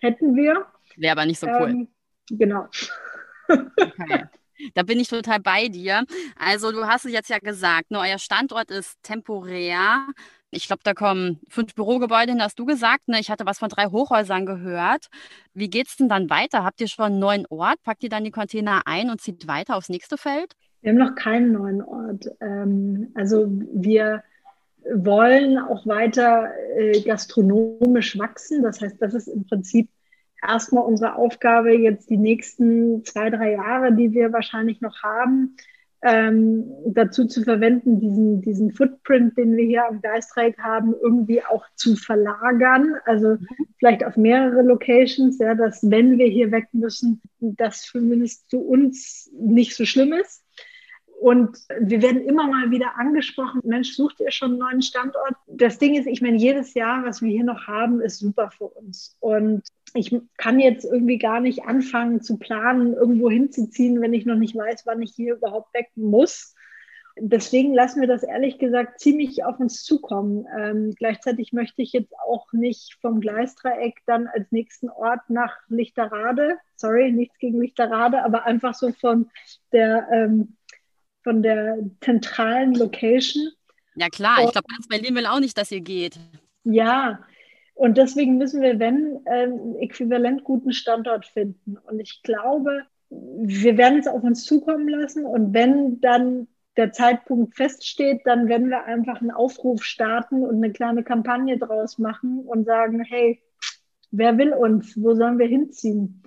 hätten 0.00 0.34
wir. 0.36 0.66
Wäre 0.96 1.12
aber 1.12 1.26
nicht 1.26 1.38
so 1.38 1.46
cool. 1.46 1.70
Ähm, 1.70 1.88
genau. 2.30 2.66
Okay. 3.48 4.24
Da 4.74 4.82
bin 4.82 4.98
ich 4.98 5.08
total 5.08 5.40
bei 5.40 5.68
dir. 5.68 6.04
Also 6.34 6.72
du 6.72 6.86
hast 6.86 7.04
es 7.04 7.12
jetzt 7.12 7.28
ja 7.28 7.38
gesagt, 7.38 7.90
ne, 7.90 8.00
euer 8.00 8.18
Standort 8.18 8.70
ist 8.70 9.02
temporär. 9.02 10.06
Ich 10.50 10.66
glaube, 10.68 10.80
da 10.84 10.94
kommen 10.94 11.40
fünf 11.48 11.74
Bürogebäude 11.74 12.32
hin, 12.32 12.42
hast 12.42 12.58
du 12.58 12.64
gesagt. 12.64 13.08
Ne? 13.08 13.20
Ich 13.20 13.30
hatte 13.30 13.44
was 13.44 13.58
von 13.58 13.68
drei 13.68 13.86
Hochhäusern 13.86 14.46
gehört. 14.46 15.08
Wie 15.52 15.68
geht 15.68 15.88
es 15.88 15.96
denn 15.96 16.08
dann 16.08 16.30
weiter? 16.30 16.64
Habt 16.64 16.80
ihr 16.80 16.88
schon 16.88 17.04
einen 17.06 17.18
neuen 17.18 17.46
Ort? 17.50 17.82
Packt 17.82 18.02
ihr 18.04 18.08
dann 18.08 18.24
die 18.24 18.30
Container 18.30 18.82
ein 18.86 19.10
und 19.10 19.20
zieht 19.20 19.46
weiter 19.46 19.76
aufs 19.76 19.88
nächste 19.88 20.16
Feld? 20.16 20.54
Wir 20.80 20.92
haben 20.92 20.98
noch 20.98 21.14
keinen 21.14 21.52
neuen 21.52 21.82
Ort. 21.82 22.26
Ähm, 22.40 23.10
also 23.14 23.46
wir 23.48 24.22
wollen 24.94 25.58
auch 25.58 25.84
weiter 25.86 26.50
äh, 26.76 27.00
gastronomisch 27.00 28.16
wachsen. 28.18 28.62
Das 28.62 28.80
heißt, 28.80 28.96
das 29.00 29.14
ist 29.14 29.26
im 29.28 29.44
Prinzip 29.46 29.90
erstmal 30.48 30.84
unsere 30.84 31.16
Aufgabe 31.16 31.72
jetzt 31.72 32.10
die 32.10 32.16
nächsten 32.16 33.04
zwei, 33.04 33.30
drei 33.30 33.52
Jahre, 33.52 33.92
die 33.92 34.12
wir 34.12 34.32
wahrscheinlich 34.32 34.80
noch 34.80 35.02
haben, 35.02 35.56
ähm, 36.02 36.64
dazu 36.86 37.26
zu 37.26 37.42
verwenden, 37.42 38.00
diesen, 38.00 38.40
diesen 38.40 38.72
Footprint, 38.72 39.36
den 39.36 39.56
wir 39.56 39.64
hier 39.64 39.88
am 39.88 40.00
Geistreich 40.00 40.56
haben, 40.58 40.94
irgendwie 41.02 41.42
auch 41.44 41.64
zu 41.74 41.96
verlagern. 41.96 42.96
Also 43.04 43.38
vielleicht 43.78 44.04
auf 44.04 44.16
mehrere 44.16 44.62
Locations, 44.62 45.38
ja, 45.38 45.54
dass 45.54 45.90
wenn 45.90 46.18
wir 46.18 46.26
hier 46.26 46.52
weg 46.52 46.68
müssen, 46.72 47.20
das 47.40 47.82
zumindest 47.82 48.48
zu 48.50 48.60
uns 48.60 49.30
nicht 49.38 49.74
so 49.74 49.84
schlimm 49.84 50.12
ist. 50.12 50.45
Und 51.20 51.58
wir 51.80 52.02
werden 52.02 52.20
immer 52.22 52.46
mal 52.46 52.70
wieder 52.70 52.98
angesprochen, 52.98 53.62
Mensch, 53.64 53.94
sucht 53.94 54.20
ihr 54.20 54.30
schon 54.30 54.50
einen 54.50 54.58
neuen 54.58 54.82
Standort? 54.82 55.34
Das 55.46 55.78
Ding 55.78 55.94
ist, 55.94 56.06
ich 56.06 56.20
meine, 56.20 56.36
jedes 56.36 56.74
Jahr, 56.74 57.04
was 57.04 57.22
wir 57.22 57.30
hier 57.30 57.44
noch 57.44 57.66
haben, 57.66 58.00
ist 58.00 58.18
super 58.18 58.50
für 58.50 58.66
uns. 58.66 59.16
Und 59.20 59.62
ich 59.94 60.14
kann 60.36 60.60
jetzt 60.60 60.84
irgendwie 60.84 61.18
gar 61.18 61.40
nicht 61.40 61.64
anfangen 61.64 62.20
zu 62.20 62.38
planen, 62.38 62.92
irgendwo 62.92 63.30
hinzuziehen, 63.30 64.00
wenn 64.02 64.12
ich 64.12 64.26
noch 64.26 64.36
nicht 64.36 64.54
weiß, 64.54 64.84
wann 64.84 65.02
ich 65.02 65.12
hier 65.14 65.36
überhaupt 65.36 65.72
weg 65.74 65.88
muss. 65.94 66.54
Deswegen 67.18 67.72
lassen 67.72 68.02
wir 68.02 68.08
das 68.08 68.22
ehrlich 68.22 68.58
gesagt 68.58 69.00
ziemlich 69.00 69.42
auf 69.42 69.58
uns 69.58 69.82
zukommen. 69.84 70.46
Ähm, 70.58 70.94
gleichzeitig 70.96 71.54
möchte 71.54 71.80
ich 71.80 71.94
jetzt 71.94 72.12
auch 72.18 72.52
nicht 72.52 72.98
vom 73.00 73.22
Gleisdreieck 73.22 74.02
dann 74.04 74.26
als 74.26 74.52
nächsten 74.52 74.90
Ort 74.90 75.20
nach 75.28 75.56
Lichterrade, 75.68 76.58
sorry, 76.74 77.10
nichts 77.10 77.38
gegen 77.38 77.58
Lichterrade, 77.58 78.22
aber 78.22 78.44
einfach 78.44 78.74
so 78.74 78.92
von 78.92 79.30
der, 79.72 80.06
ähm, 80.12 80.56
von 81.26 81.42
der 81.42 81.78
zentralen 82.02 82.72
Location. 82.72 83.50
Ja 83.96 84.08
klar, 84.08 84.44
ich 84.44 84.52
glaube, 84.52 84.68
ganz 84.68 84.86
Berlin 84.86 85.16
will 85.16 85.26
auch 85.26 85.40
nicht, 85.40 85.58
dass 85.58 85.72
ihr 85.72 85.80
geht. 85.80 86.20
Ja, 86.62 87.18
und 87.74 87.98
deswegen 87.98 88.38
müssen 88.38 88.62
wir, 88.62 88.78
wenn, 88.78 89.18
ähm, 89.26 89.74
äquivalent 89.80 90.44
guten 90.44 90.72
Standort 90.72 91.26
finden. 91.26 91.78
Und 91.78 91.98
ich 91.98 92.22
glaube, 92.22 92.82
wir 93.10 93.76
werden 93.76 93.98
es 93.98 94.06
auf 94.06 94.22
uns 94.22 94.44
zukommen 94.44 94.88
lassen. 94.88 95.26
Und 95.26 95.52
wenn 95.52 96.00
dann 96.00 96.46
der 96.76 96.92
Zeitpunkt 96.92 97.56
feststeht, 97.56 98.20
dann 98.24 98.46
werden 98.46 98.70
wir 98.70 98.84
einfach 98.84 99.20
einen 99.20 99.32
Aufruf 99.32 99.82
starten 99.82 100.44
und 100.44 100.62
eine 100.62 100.72
kleine 100.72 101.02
Kampagne 101.02 101.58
draus 101.58 101.98
machen 101.98 102.38
und 102.46 102.66
sagen, 102.66 103.02
hey, 103.02 103.42
wer 104.12 104.38
will 104.38 104.52
uns? 104.52 104.96
Wo 104.96 105.16
sollen 105.16 105.40
wir 105.40 105.48
hinziehen? 105.48 106.22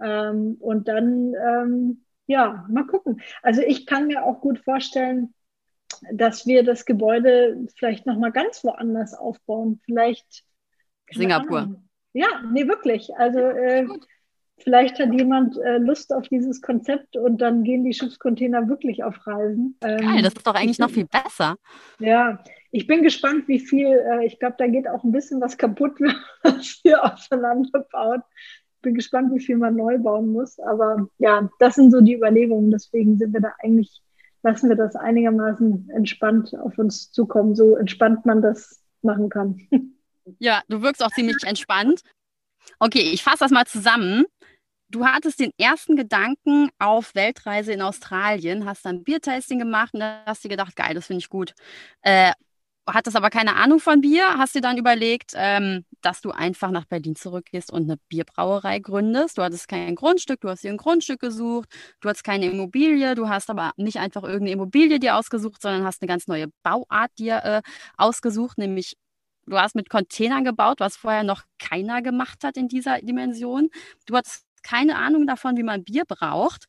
Ähm, 0.00 0.56
und 0.58 0.88
dann, 0.88 1.34
ähm, 1.34 2.04
ja, 2.28 2.64
mal 2.68 2.86
gucken. 2.86 3.20
Also 3.42 3.62
ich 3.62 3.86
kann 3.86 4.06
mir 4.06 4.22
auch 4.22 4.40
gut 4.40 4.60
vorstellen, 4.60 5.34
dass 6.12 6.46
wir 6.46 6.62
das 6.62 6.84
Gebäude 6.84 7.66
vielleicht 7.74 8.06
nochmal 8.06 8.30
ganz 8.30 8.62
woanders 8.62 9.14
aufbauen. 9.14 9.80
Vielleicht 9.84 10.44
Singapur. 11.10 11.82
Ja, 12.12 12.42
nee, 12.52 12.68
wirklich. 12.68 13.16
Also 13.16 13.38
äh, 13.40 13.86
Vielleicht 14.60 14.98
hat 14.98 15.12
jemand 15.12 15.56
äh, 15.58 15.78
Lust 15.78 16.12
auf 16.12 16.28
dieses 16.28 16.60
Konzept 16.60 17.16
und 17.16 17.40
dann 17.40 17.62
gehen 17.62 17.84
die 17.84 17.92
Schiffscontainer 17.92 18.68
wirklich 18.68 19.04
auf 19.04 19.26
Reisen. 19.26 19.76
Ähm, 19.82 19.98
Geil, 19.98 20.22
das 20.22 20.34
ist 20.34 20.46
doch 20.46 20.54
eigentlich 20.54 20.78
noch 20.78 20.90
viel 20.90 21.06
besser. 21.06 21.56
Ja, 22.00 22.42
ich 22.72 22.86
bin 22.86 23.02
gespannt, 23.02 23.46
wie 23.46 23.60
viel, 23.60 23.86
äh, 23.86 24.26
ich 24.26 24.38
glaube, 24.38 24.56
da 24.58 24.66
geht 24.66 24.88
auch 24.88 25.04
ein 25.04 25.12
bisschen 25.12 25.40
was 25.40 25.56
kaputt, 25.58 25.92
wenn 26.00 26.14
man 26.42 26.56
es 26.58 26.80
hier 26.82 27.04
auseinanderbaut. 27.04 28.22
Bin 28.82 28.94
gespannt, 28.94 29.32
wie 29.34 29.40
viel 29.40 29.56
man 29.56 29.76
neu 29.76 29.98
bauen 29.98 30.32
muss. 30.32 30.58
Aber 30.58 31.08
ja, 31.18 31.48
das 31.58 31.74
sind 31.74 31.90
so 31.90 32.00
die 32.00 32.14
Überlegungen. 32.14 32.70
Deswegen 32.70 33.18
sind 33.18 33.32
wir 33.32 33.40
da 33.40 33.52
eigentlich, 33.58 34.02
lassen 34.42 34.68
wir 34.68 34.76
das 34.76 34.96
einigermaßen 34.96 35.90
entspannt 35.90 36.54
auf 36.58 36.78
uns 36.78 37.10
zukommen, 37.10 37.54
so 37.54 37.76
entspannt 37.76 38.26
man 38.26 38.42
das 38.42 38.82
machen 39.02 39.28
kann. 39.28 39.60
Ja, 40.38 40.60
du 40.68 40.82
wirkst 40.82 41.02
auch 41.02 41.10
ziemlich 41.10 41.38
entspannt. 41.44 42.02
Okay, 42.78 43.10
ich 43.12 43.22
fasse 43.22 43.38
das 43.38 43.50
mal 43.50 43.64
zusammen. 43.64 44.26
Du 44.90 45.06
hattest 45.06 45.40
den 45.40 45.52
ersten 45.58 45.96
Gedanken 45.96 46.70
auf 46.78 47.14
Weltreise 47.14 47.72
in 47.72 47.82
Australien, 47.82 48.64
hast 48.64 48.84
dann 48.84 49.04
Biertasting 49.04 49.58
gemacht 49.58 49.94
und 49.94 50.02
hast 50.02 50.44
dir 50.44 50.48
gedacht, 50.48 50.76
geil, 50.76 50.94
das 50.94 51.06
finde 51.06 51.20
ich 51.20 51.28
gut. 51.28 51.54
Äh, 52.02 52.32
hattest 52.86 53.16
aber 53.16 53.30
keine 53.30 53.56
Ahnung 53.56 53.80
von 53.80 54.00
Bier, 54.00 54.38
hast 54.38 54.54
dir 54.54 54.62
dann 54.62 54.78
überlegt, 54.78 55.32
ähm, 55.34 55.84
dass 56.02 56.20
du 56.20 56.30
einfach 56.30 56.70
nach 56.70 56.84
Berlin 56.84 57.16
zurückgehst 57.16 57.72
und 57.72 57.84
eine 57.84 57.98
Bierbrauerei 58.08 58.78
gründest. 58.78 59.38
Du 59.38 59.42
hattest 59.42 59.68
kein 59.68 59.94
Grundstück, 59.94 60.40
du 60.40 60.48
hast 60.48 60.64
dir 60.64 60.70
ein 60.70 60.76
Grundstück 60.76 61.20
gesucht, 61.20 61.68
du 62.00 62.08
hast 62.08 62.24
keine 62.24 62.46
Immobilie, 62.46 63.14
du 63.14 63.28
hast 63.28 63.50
aber 63.50 63.72
nicht 63.76 63.98
einfach 63.98 64.22
irgendeine 64.22 64.52
Immobilie 64.52 64.98
dir 64.98 65.16
ausgesucht, 65.16 65.62
sondern 65.62 65.84
hast 65.84 66.02
eine 66.02 66.08
ganz 66.08 66.26
neue 66.26 66.46
Bauart 66.62 67.10
dir 67.18 67.44
äh, 67.44 67.62
ausgesucht, 67.96 68.58
nämlich 68.58 68.96
du 69.46 69.58
hast 69.58 69.74
mit 69.74 69.88
Containern 69.90 70.44
gebaut, 70.44 70.80
was 70.80 70.96
vorher 70.96 71.24
noch 71.24 71.42
keiner 71.58 72.02
gemacht 72.02 72.44
hat 72.44 72.56
in 72.56 72.68
dieser 72.68 72.98
Dimension. 73.00 73.70
Du 74.06 74.16
hattest 74.16 74.44
keine 74.62 74.96
Ahnung 74.96 75.26
davon, 75.26 75.56
wie 75.56 75.62
man 75.62 75.84
Bier 75.84 76.04
braucht. 76.06 76.66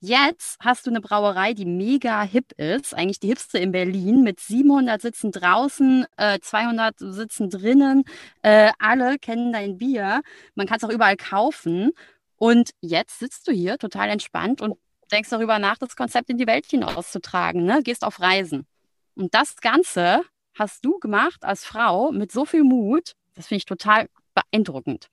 Jetzt 0.00 0.58
hast 0.60 0.86
du 0.86 0.90
eine 0.90 1.00
Brauerei, 1.00 1.54
die 1.54 1.64
mega 1.64 2.22
hip 2.22 2.52
ist, 2.52 2.94
eigentlich 2.94 3.18
die 3.18 3.26
hipste 3.26 3.58
in 3.58 3.72
Berlin, 3.72 4.22
mit 4.22 4.38
700 4.38 5.02
Sitzen 5.02 5.32
draußen, 5.32 6.06
äh, 6.16 6.38
200 6.38 6.94
Sitzen 6.98 7.50
drinnen. 7.50 8.04
Äh, 8.42 8.70
alle 8.78 9.18
kennen 9.18 9.52
dein 9.52 9.76
Bier. 9.78 10.22
Man 10.54 10.68
kann 10.68 10.76
es 10.76 10.84
auch 10.84 10.90
überall 10.90 11.16
kaufen. 11.16 11.90
Und 12.36 12.70
jetzt 12.80 13.18
sitzt 13.18 13.48
du 13.48 13.52
hier 13.52 13.76
total 13.76 14.08
entspannt 14.10 14.60
und 14.60 14.78
denkst 15.10 15.30
darüber 15.30 15.58
nach, 15.58 15.78
das 15.78 15.96
Konzept 15.96 16.30
in 16.30 16.38
die 16.38 16.46
Welt 16.46 16.66
hinauszutragen. 16.66 17.64
Ne? 17.64 17.82
Gehst 17.82 18.04
auf 18.04 18.20
Reisen. 18.20 18.68
Und 19.16 19.34
das 19.34 19.56
Ganze 19.56 20.22
hast 20.54 20.84
du 20.84 21.00
gemacht 21.00 21.42
als 21.42 21.64
Frau 21.64 22.12
mit 22.12 22.30
so 22.30 22.44
viel 22.44 22.62
Mut. 22.62 23.14
Das 23.34 23.48
finde 23.48 23.58
ich 23.58 23.64
total 23.64 24.08
beeindruckend. 24.34 25.08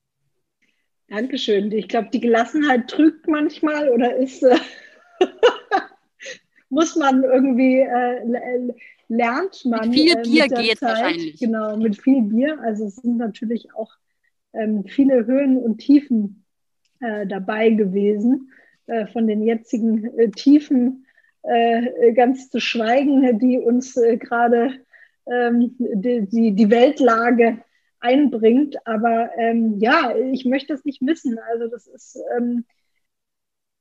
Dankeschön. 1.07 1.71
Ich 1.71 1.87
glaube, 1.87 2.09
die 2.11 2.19
Gelassenheit 2.19 2.87
trügt 2.89 3.27
manchmal 3.27 3.89
oder 3.89 4.15
ist, 4.15 4.43
äh, 4.43 4.57
muss 6.69 6.95
man 6.95 7.23
irgendwie, 7.23 7.79
äh, 7.79 8.71
lernt 9.07 9.65
man. 9.65 9.89
Mit 9.89 9.99
viel 9.99 10.17
äh, 10.17 10.21
Bier 10.23 10.47
geht 10.47 10.79
Zeit. 10.79 10.89
wahrscheinlich. 10.89 11.39
Genau, 11.39 11.77
mit 11.77 12.01
viel 12.01 12.23
Bier. 12.23 12.59
Also 12.61 12.85
es 12.85 12.95
sind 12.95 13.17
natürlich 13.17 13.73
auch 13.75 13.91
ähm, 14.53 14.83
viele 14.85 15.25
Höhen 15.25 15.57
und 15.57 15.77
Tiefen 15.77 16.43
äh, 16.99 17.27
dabei 17.27 17.69
gewesen. 17.69 18.51
Äh, 18.87 19.07
von 19.07 19.27
den 19.27 19.43
jetzigen 19.43 20.17
äh, 20.17 20.29
Tiefen 20.29 21.01
ganz 22.15 22.49
zu 22.49 22.59
schweigen, 22.59 23.37
die 23.37 23.59
uns 23.59 23.93
gerade 23.93 24.79
ähm, 25.27 25.75
die, 25.77 26.55
die 26.55 26.69
Weltlage 26.71 27.59
einbringt. 28.05 28.75
Aber 28.85 29.31
ähm, 29.37 29.79
ja, 29.79 30.15
ich 30.15 30.45
möchte 30.45 30.73
das 30.73 30.85
nicht 30.85 31.01
missen. 31.01 31.39
Also 31.51 31.67
das 31.67 31.87
ist, 31.87 32.19
ähm, 32.37 32.65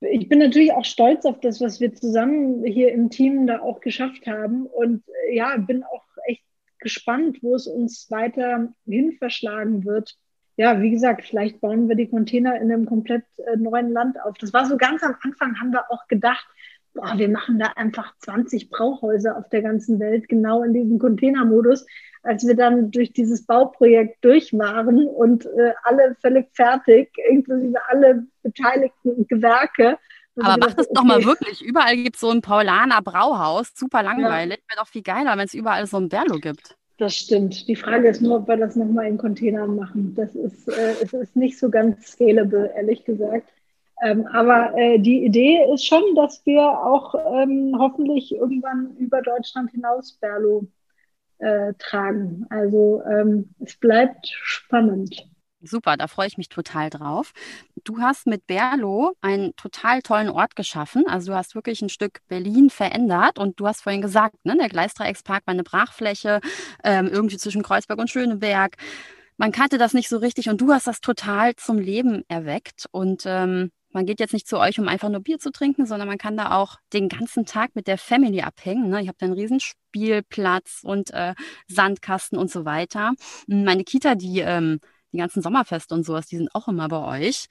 ich 0.00 0.28
bin 0.28 0.38
natürlich 0.38 0.72
auch 0.72 0.84
stolz 0.84 1.24
auf 1.24 1.40
das, 1.40 1.60
was 1.60 1.80
wir 1.80 1.94
zusammen 1.94 2.64
hier 2.64 2.92
im 2.92 3.10
Team 3.10 3.46
da 3.46 3.60
auch 3.60 3.80
geschafft 3.80 4.26
haben. 4.26 4.66
Und 4.66 5.04
äh, 5.28 5.36
ja, 5.36 5.56
bin 5.58 5.84
auch 5.84 6.04
echt 6.26 6.42
gespannt, 6.78 7.38
wo 7.42 7.54
es 7.54 7.66
uns 7.66 8.10
weiter 8.10 8.72
hin 8.86 9.12
verschlagen 9.18 9.84
wird. 9.84 10.16
Ja, 10.56 10.80
wie 10.80 10.90
gesagt, 10.90 11.24
vielleicht 11.24 11.60
bauen 11.60 11.88
wir 11.88 11.96
die 11.96 12.08
Container 12.08 12.56
in 12.60 12.70
einem 12.70 12.86
komplett 12.86 13.24
äh, 13.38 13.56
neuen 13.56 13.90
Land 13.90 14.20
auf. 14.22 14.36
Das 14.38 14.52
war 14.52 14.66
so 14.66 14.76
ganz 14.76 15.02
am 15.02 15.16
Anfang, 15.22 15.58
haben 15.58 15.72
wir 15.72 15.90
auch 15.90 16.06
gedacht, 16.06 16.46
boah, 16.94 17.18
wir 17.18 17.28
machen 17.28 17.58
da 17.58 17.72
einfach 17.74 18.16
20 18.18 18.70
Brauhäuser 18.70 19.36
auf 19.36 19.48
der 19.48 19.62
ganzen 19.62 19.98
Welt, 19.98 20.28
genau 20.28 20.62
in 20.62 20.72
diesem 20.72 20.98
Containermodus. 20.98 21.86
Als 22.24 22.46
wir 22.46 22.56
dann 22.56 22.90
durch 22.90 23.12
dieses 23.12 23.44
Bauprojekt 23.44 24.24
durch 24.24 24.52
waren 24.52 25.06
und 25.06 25.44
äh, 25.46 25.72
alle 25.82 26.16
völlig 26.20 26.48
fertig, 26.52 27.10
inklusive 27.28 27.78
alle 27.88 28.26
beteiligten 28.42 29.26
Gewerke. 29.28 29.98
Aber 30.36 30.56
mach 30.58 30.74
das 30.74 30.88
okay. 30.88 30.94
doch 30.94 31.04
mal 31.04 31.24
wirklich. 31.24 31.62
Überall 31.62 31.96
gibt 31.96 32.16
es 32.16 32.20
so 32.20 32.30
ein 32.30 32.42
Paulaner 32.42 33.02
Brauhaus, 33.02 33.72
super 33.74 34.02
langweilig. 34.02 34.58
Ja. 34.58 34.74
Wäre 34.74 34.84
doch 34.84 34.88
viel 34.88 35.02
geiler, 35.02 35.36
wenn 35.36 35.44
es 35.46 35.54
überall 35.54 35.86
so 35.86 35.98
ein 35.98 36.08
Berlo 36.08 36.38
gibt. 36.38 36.76
Das 36.98 37.14
stimmt. 37.14 37.66
Die 37.68 37.76
Frage 37.76 38.08
ist 38.08 38.22
nur, 38.22 38.36
ob 38.36 38.48
wir 38.48 38.56
das 38.56 38.76
nochmal 38.76 39.06
in 39.06 39.18
Containern 39.18 39.76
machen. 39.76 40.14
Das 40.16 40.34
ist, 40.34 40.68
äh, 40.68 40.94
es 41.02 41.12
ist 41.12 41.36
nicht 41.36 41.58
so 41.58 41.68
ganz 41.68 42.06
scalable, 42.06 42.72
ehrlich 42.74 43.04
gesagt. 43.04 43.48
Ähm, 44.02 44.26
aber 44.26 44.76
äh, 44.76 44.98
die 44.98 45.24
Idee 45.24 45.66
ist 45.72 45.86
schon, 45.86 46.14
dass 46.14 46.44
wir 46.46 46.62
auch 46.62 47.14
ähm, 47.14 47.76
hoffentlich 47.78 48.34
irgendwann 48.34 48.96
über 48.98 49.22
Deutschland 49.22 49.70
hinaus 49.70 50.12
Berlo 50.20 50.66
äh, 51.44 51.74
tragen. 51.78 52.46
Also 52.48 53.02
ähm, 53.04 53.54
es 53.60 53.76
bleibt 53.76 54.26
spannend. 54.42 55.28
Super, 55.66 55.96
da 55.96 56.08
freue 56.08 56.26
ich 56.26 56.36
mich 56.36 56.48
total 56.48 56.90
drauf. 56.90 57.32
Du 57.84 57.98
hast 57.98 58.26
mit 58.26 58.46
Berlo 58.46 59.12
einen 59.22 59.56
total 59.56 60.02
tollen 60.02 60.28
Ort 60.28 60.56
geschaffen. 60.56 61.06
Also 61.06 61.32
du 61.32 61.36
hast 61.38 61.54
wirklich 61.54 61.80
ein 61.80 61.88
Stück 61.88 62.20
Berlin 62.28 62.68
verändert 62.68 63.38
und 63.38 63.58
du 63.60 63.66
hast 63.66 63.82
vorhin 63.82 64.02
gesagt, 64.02 64.36
ne, 64.44 64.56
der 64.58 64.68
Gleisdreieckspark 64.68 65.46
war 65.46 65.52
eine 65.52 65.62
Brachfläche 65.62 66.40
ähm, 66.82 67.08
irgendwie 67.08 67.38
zwischen 67.38 67.62
Kreuzberg 67.62 67.98
und 67.98 68.10
Schöneberg. 68.10 68.76
Man 69.36 69.52
kannte 69.52 69.78
das 69.78 69.94
nicht 69.94 70.08
so 70.08 70.18
richtig 70.18 70.48
und 70.48 70.60
du 70.60 70.70
hast 70.72 70.86
das 70.86 71.00
total 71.00 71.56
zum 71.56 71.78
Leben 71.78 72.24
erweckt 72.28 72.86
und 72.90 73.24
ähm, 73.26 73.70
man 73.94 74.06
geht 74.06 74.20
jetzt 74.20 74.32
nicht 74.32 74.48
zu 74.48 74.58
euch, 74.58 74.78
um 74.78 74.88
einfach 74.88 75.08
nur 75.08 75.20
Bier 75.20 75.38
zu 75.38 75.52
trinken, 75.52 75.86
sondern 75.86 76.08
man 76.08 76.18
kann 76.18 76.36
da 76.36 76.56
auch 76.56 76.78
den 76.92 77.08
ganzen 77.08 77.46
Tag 77.46 77.74
mit 77.74 77.86
der 77.86 77.96
Family 77.96 78.42
abhängen. 78.42 78.90
Ne? 78.90 79.00
Ich 79.00 79.08
habe 79.08 79.16
da 79.18 79.26
einen 79.26 79.34
riesen 79.34 79.60
Spielplatz 79.60 80.80
und 80.82 81.12
äh, 81.12 81.34
Sandkasten 81.68 82.36
und 82.36 82.50
so 82.50 82.64
weiter. 82.64 83.12
Meine 83.46 83.84
Kita, 83.84 84.16
die, 84.16 84.40
ähm, 84.40 84.80
die 85.12 85.18
ganzen 85.18 85.42
Sommerfeste 85.42 85.94
und 85.94 86.04
sowas, 86.04 86.26
die 86.26 86.36
sind 86.36 86.54
auch 86.54 86.66
immer 86.66 86.88
bei 86.88 87.20
euch. 87.26 87.46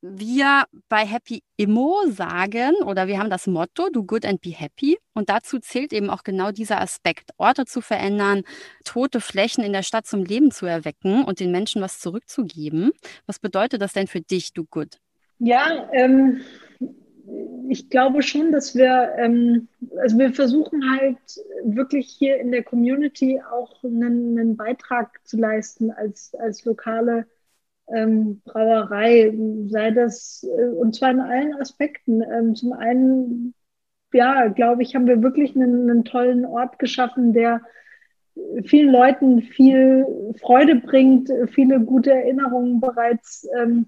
Wir 0.00 0.64
bei 0.88 1.04
Happy 1.04 1.42
Immo 1.56 2.04
sagen, 2.08 2.74
oder 2.84 3.06
wir 3.06 3.18
haben 3.18 3.30
das 3.30 3.46
Motto, 3.46 3.90
do 3.90 4.02
good 4.04 4.24
and 4.24 4.40
be 4.40 4.50
happy. 4.50 4.98
Und 5.14 5.28
dazu 5.28 5.58
zählt 5.58 5.92
eben 5.92 6.08
auch 6.08 6.22
genau 6.22 6.52
dieser 6.52 6.80
Aspekt, 6.80 7.30
Orte 7.36 7.66
zu 7.66 7.82
verändern, 7.82 8.44
tote 8.84 9.20
Flächen 9.20 9.64
in 9.64 9.72
der 9.72 9.82
Stadt 9.82 10.06
zum 10.06 10.24
Leben 10.24 10.50
zu 10.52 10.64
erwecken 10.64 11.24
und 11.24 11.40
den 11.40 11.50
Menschen 11.50 11.82
was 11.82 11.98
zurückzugeben. 11.98 12.92
Was 13.26 13.38
bedeutet 13.38 13.82
das 13.82 13.92
denn 13.92 14.06
für 14.06 14.20
dich, 14.20 14.52
do 14.52 14.64
good? 14.64 15.00
Ja, 15.38 15.88
ähm, 15.92 16.40
ich 17.68 17.90
glaube 17.90 18.22
schon, 18.22 18.52
dass 18.52 18.74
wir, 18.74 19.14
ähm, 19.18 19.68
also 20.00 20.18
wir 20.18 20.32
versuchen 20.32 20.82
halt 20.98 21.18
wirklich 21.64 22.08
hier 22.08 22.38
in 22.38 22.52
der 22.52 22.62
Community 22.62 23.40
auch 23.50 23.82
einen, 23.84 24.38
einen 24.38 24.56
Beitrag 24.56 25.20
zu 25.24 25.36
leisten 25.36 25.90
als, 25.90 26.34
als 26.34 26.64
lokale 26.64 27.26
ähm, 27.94 28.40
Brauerei, 28.44 29.32
sei 29.68 29.90
das, 29.90 30.44
äh, 30.44 30.68
und 30.68 30.94
zwar 30.94 31.10
in 31.10 31.20
allen 31.20 31.54
Aspekten. 31.54 32.22
Ähm, 32.22 32.54
zum 32.54 32.72
einen, 32.72 33.54
ja, 34.12 34.48
glaube 34.48 34.82
ich, 34.82 34.94
haben 34.94 35.06
wir 35.06 35.22
wirklich 35.22 35.54
einen, 35.56 35.90
einen 35.90 36.04
tollen 36.04 36.44
Ort 36.44 36.78
geschaffen, 36.78 37.32
der 37.32 37.60
vielen 38.64 38.92
Leuten 38.92 39.42
viel 39.42 40.06
Freude 40.40 40.76
bringt, 40.76 41.30
viele 41.52 41.80
gute 41.80 42.12
Erinnerungen 42.12 42.80
bereits 42.80 43.48
ähm, 43.58 43.86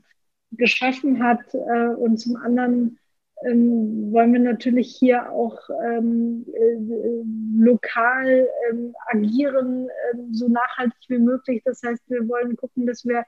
geschaffen 0.52 1.22
hat. 1.22 1.54
Äh, 1.54 1.94
und 1.94 2.18
zum 2.18 2.37
anderen 2.37 2.98
ähm, 3.46 4.12
wollen 4.12 4.32
wir 4.32 4.40
natürlich 4.40 4.96
hier 4.96 5.30
auch 5.30 5.58
ähm, 5.87 6.44
äh, 6.52 7.62
lokal 7.62 8.48
ähm, 8.68 8.94
agieren, 9.06 9.88
ähm, 10.12 10.34
so 10.34 10.48
nachhaltig 10.48 10.98
wie 11.08 11.18
möglich. 11.18 11.62
Das 11.64 11.82
heißt, 11.82 12.02
wir 12.08 12.28
wollen 12.28 12.56
gucken, 12.56 12.87
dass 12.87 13.04
wir 13.04 13.24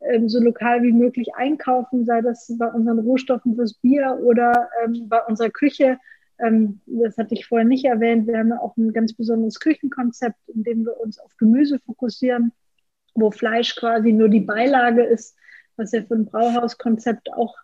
ähm, 0.00 0.28
so 0.28 0.40
lokal 0.40 0.82
wie 0.82 0.92
möglich 0.92 1.34
einkaufen, 1.34 2.06
sei 2.06 2.22
das 2.22 2.50
bei 2.58 2.68
unseren 2.68 3.00
Rohstoffen 3.00 3.54
fürs 3.54 3.74
Bier 3.74 4.18
oder 4.22 4.70
ähm, 4.82 5.08
bei 5.08 5.20
unserer 5.26 5.50
Küche. 5.50 5.98
das 6.86 7.18
hatte 7.18 7.34
ich 7.34 7.46
vorher 7.46 7.66
nicht 7.66 7.84
erwähnt. 7.84 8.26
Wir 8.26 8.38
haben 8.38 8.52
auch 8.52 8.74
ein 8.78 8.94
ganz 8.94 9.12
besonderes 9.12 9.60
Küchenkonzept, 9.60 10.38
in 10.48 10.62
dem 10.64 10.86
wir 10.86 10.98
uns 10.98 11.18
auf 11.18 11.36
Gemüse 11.36 11.78
fokussieren, 11.80 12.52
wo 13.14 13.30
Fleisch 13.30 13.76
quasi 13.76 14.12
nur 14.12 14.30
die 14.30 14.40
Beilage 14.40 15.02
ist, 15.02 15.36
was 15.80 15.92
ja 15.92 16.02
für 16.02 16.14
ein 16.14 16.26
Brauhauskonzept 16.26 17.32
auch 17.32 17.56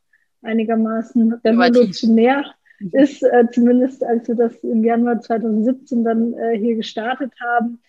einigermaßen 0.42 1.34
revolutionär 1.44 2.44
mhm. 2.80 2.90
ist, 2.92 3.22
äh, 3.22 3.46
zumindest 3.52 4.02
als 4.02 4.26
wir 4.28 4.34
das 4.34 4.56
im 4.64 4.82
Januar 4.82 5.20
2017 5.20 6.04
dann 6.04 6.32
äh, 6.34 6.58
hier 6.58 6.76
gestartet 6.76 7.32
haben. 7.40 7.80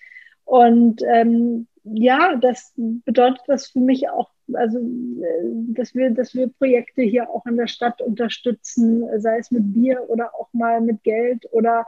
Und 0.44 1.02
ähm, 1.08 1.68
ja, 1.84 2.36
das 2.36 2.74
bedeutet 2.76 3.42
das 3.48 3.68
für 3.68 3.80
mich 3.80 4.10
auch, 4.10 4.30
also 4.54 4.80
äh, 4.80 5.74
dass 5.74 5.96
wir, 5.96 6.12
dass 6.12 6.34
wir 6.34 6.50
Projekte 6.50 7.02
hier 7.02 7.30
auch 7.30 7.46
in 7.46 7.58
der 7.58 7.68
Stadt 7.68 8.02
unterstützen, 8.02 9.06
sei 9.20 9.40
es 9.40 9.52
mit 9.52 9.74
Bier 9.74 10.04
oder 10.10 10.36
auch 10.36 10.50
mal 10.54 10.82
mit 10.82 11.04
Geld 11.04 11.48
oder 11.52 11.86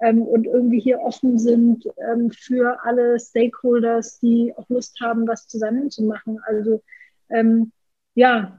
ähm, 0.00 0.22
und 0.22 0.46
irgendwie 0.46 0.80
hier 0.80 1.00
offen 1.00 1.38
sind 1.38 1.86
ähm, 1.98 2.30
für 2.30 2.84
alle 2.84 3.18
Stakeholders, 3.18 4.18
die 4.20 4.52
auch 4.56 4.68
Lust 4.68 4.98
haben, 5.00 5.28
was 5.28 5.46
zusammenzumachen. 5.46 6.40
Also 6.46 6.82
ähm, 7.28 7.72
ja, 8.14 8.58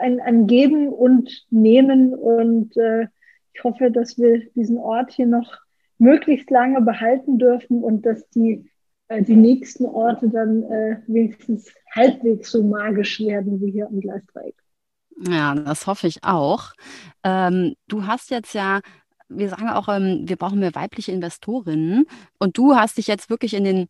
ein, 0.00 0.20
ein 0.20 0.46
Geben 0.46 0.88
und 0.88 1.46
Nehmen. 1.50 2.14
Und 2.14 2.76
äh, 2.76 3.06
ich 3.52 3.64
hoffe, 3.64 3.90
dass 3.90 4.18
wir 4.18 4.48
diesen 4.50 4.78
Ort 4.78 5.12
hier 5.12 5.26
noch 5.26 5.58
möglichst 5.98 6.50
lange 6.50 6.80
behalten 6.80 7.38
dürfen 7.38 7.82
und 7.82 8.04
dass 8.04 8.28
die, 8.30 8.70
äh, 9.08 9.22
die 9.22 9.36
nächsten 9.36 9.86
Orte 9.86 10.28
dann 10.28 10.62
äh, 10.64 10.98
wenigstens 11.06 11.72
halbwegs 11.94 12.50
so 12.50 12.62
magisch 12.62 13.20
werden 13.20 13.60
wie 13.60 13.70
hier 13.70 13.86
am 13.86 14.00
Gleisdreieck. 14.00 14.56
Ja, 15.28 15.54
das 15.54 15.86
hoffe 15.86 16.06
ich 16.06 16.24
auch. 16.24 16.72
Ähm, 17.22 17.74
du 17.86 18.06
hast 18.06 18.30
jetzt 18.30 18.54
ja 18.54 18.80
wir 19.36 19.48
sagen 19.48 19.68
auch, 19.68 19.88
ähm, 19.88 20.22
wir 20.24 20.36
brauchen 20.36 20.60
mehr 20.60 20.74
weibliche 20.74 21.12
Investorinnen. 21.12 22.06
Und 22.38 22.58
du 22.58 22.74
hast 22.74 22.98
dich 22.98 23.06
jetzt 23.06 23.30
wirklich 23.30 23.54
in 23.54 23.64
den 23.64 23.88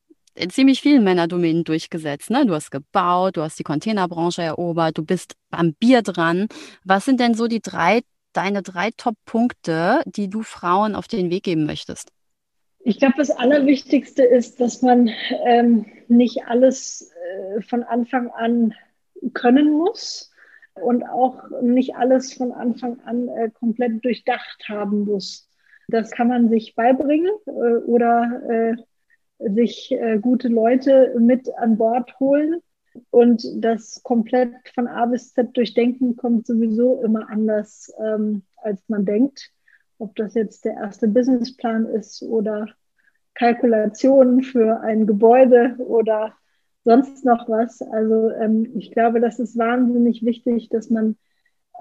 ziemlich 0.48 0.80
vielen 0.80 1.04
Männerdomänen 1.04 1.64
durchgesetzt. 1.64 2.30
Ne? 2.30 2.46
Du 2.46 2.54
hast 2.54 2.70
gebaut, 2.70 3.36
du 3.36 3.42
hast 3.42 3.58
die 3.58 3.64
Containerbranche 3.64 4.42
erobert, 4.42 4.98
du 4.98 5.04
bist 5.04 5.34
beim 5.50 5.74
Bier 5.74 6.02
dran. 6.02 6.48
Was 6.84 7.04
sind 7.04 7.20
denn 7.20 7.34
so 7.34 7.46
die 7.46 7.60
drei, 7.60 8.02
deine 8.32 8.62
drei 8.62 8.90
Top-Punkte, 8.96 10.02
die 10.06 10.28
du 10.28 10.42
Frauen 10.42 10.94
auf 10.94 11.08
den 11.08 11.30
Weg 11.30 11.44
geben 11.44 11.66
möchtest? 11.66 12.10
Ich 12.84 12.98
glaube, 12.98 13.14
das 13.16 13.30
Allerwichtigste 13.30 14.24
ist, 14.24 14.60
dass 14.60 14.82
man 14.82 15.10
ähm, 15.44 15.86
nicht 16.08 16.46
alles 16.46 17.12
äh, 17.56 17.62
von 17.62 17.84
Anfang 17.84 18.30
an 18.30 18.74
können 19.34 19.70
muss 19.70 20.32
und 20.74 21.04
auch 21.04 21.44
nicht 21.60 21.94
alles 21.94 22.34
von 22.34 22.52
Anfang 22.52 22.98
an 23.04 23.28
äh, 23.28 23.50
komplett 23.50 24.04
durchdacht 24.04 24.64
haben 24.68 25.04
muss. 25.04 25.48
Das 25.88 26.10
kann 26.10 26.28
man 26.28 26.48
sich 26.48 26.74
beibringen 26.74 27.30
äh, 27.46 27.50
oder 27.86 28.42
äh, 28.48 28.76
sich 29.54 29.92
äh, 29.92 30.18
gute 30.18 30.48
Leute 30.48 31.14
mit 31.18 31.48
an 31.56 31.76
Bord 31.76 32.18
holen. 32.20 32.60
Und 33.10 33.44
das 33.56 34.02
komplett 34.02 34.52
von 34.74 34.86
A 34.86 35.06
bis 35.06 35.32
Z 35.32 35.56
durchdenken 35.56 36.16
kommt 36.16 36.46
sowieso 36.46 37.02
immer 37.02 37.28
anders, 37.30 37.92
ähm, 37.98 38.42
als 38.56 38.82
man 38.88 39.04
denkt. 39.04 39.50
Ob 39.98 40.14
das 40.16 40.34
jetzt 40.34 40.64
der 40.64 40.74
erste 40.74 41.08
Businessplan 41.08 41.86
ist 41.86 42.22
oder 42.22 42.66
Kalkulationen 43.34 44.42
für 44.42 44.80
ein 44.80 45.06
Gebäude 45.06 45.76
oder 45.78 46.34
sonst 46.84 47.24
noch 47.24 47.48
was. 47.48 47.80
Also 47.82 48.30
ähm, 48.30 48.72
ich 48.74 48.90
glaube, 48.90 49.20
das 49.20 49.38
ist 49.38 49.56
wahnsinnig 49.56 50.24
wichtig, 50.24 50.68
dass 50.68 50.90
man 50.90 51.16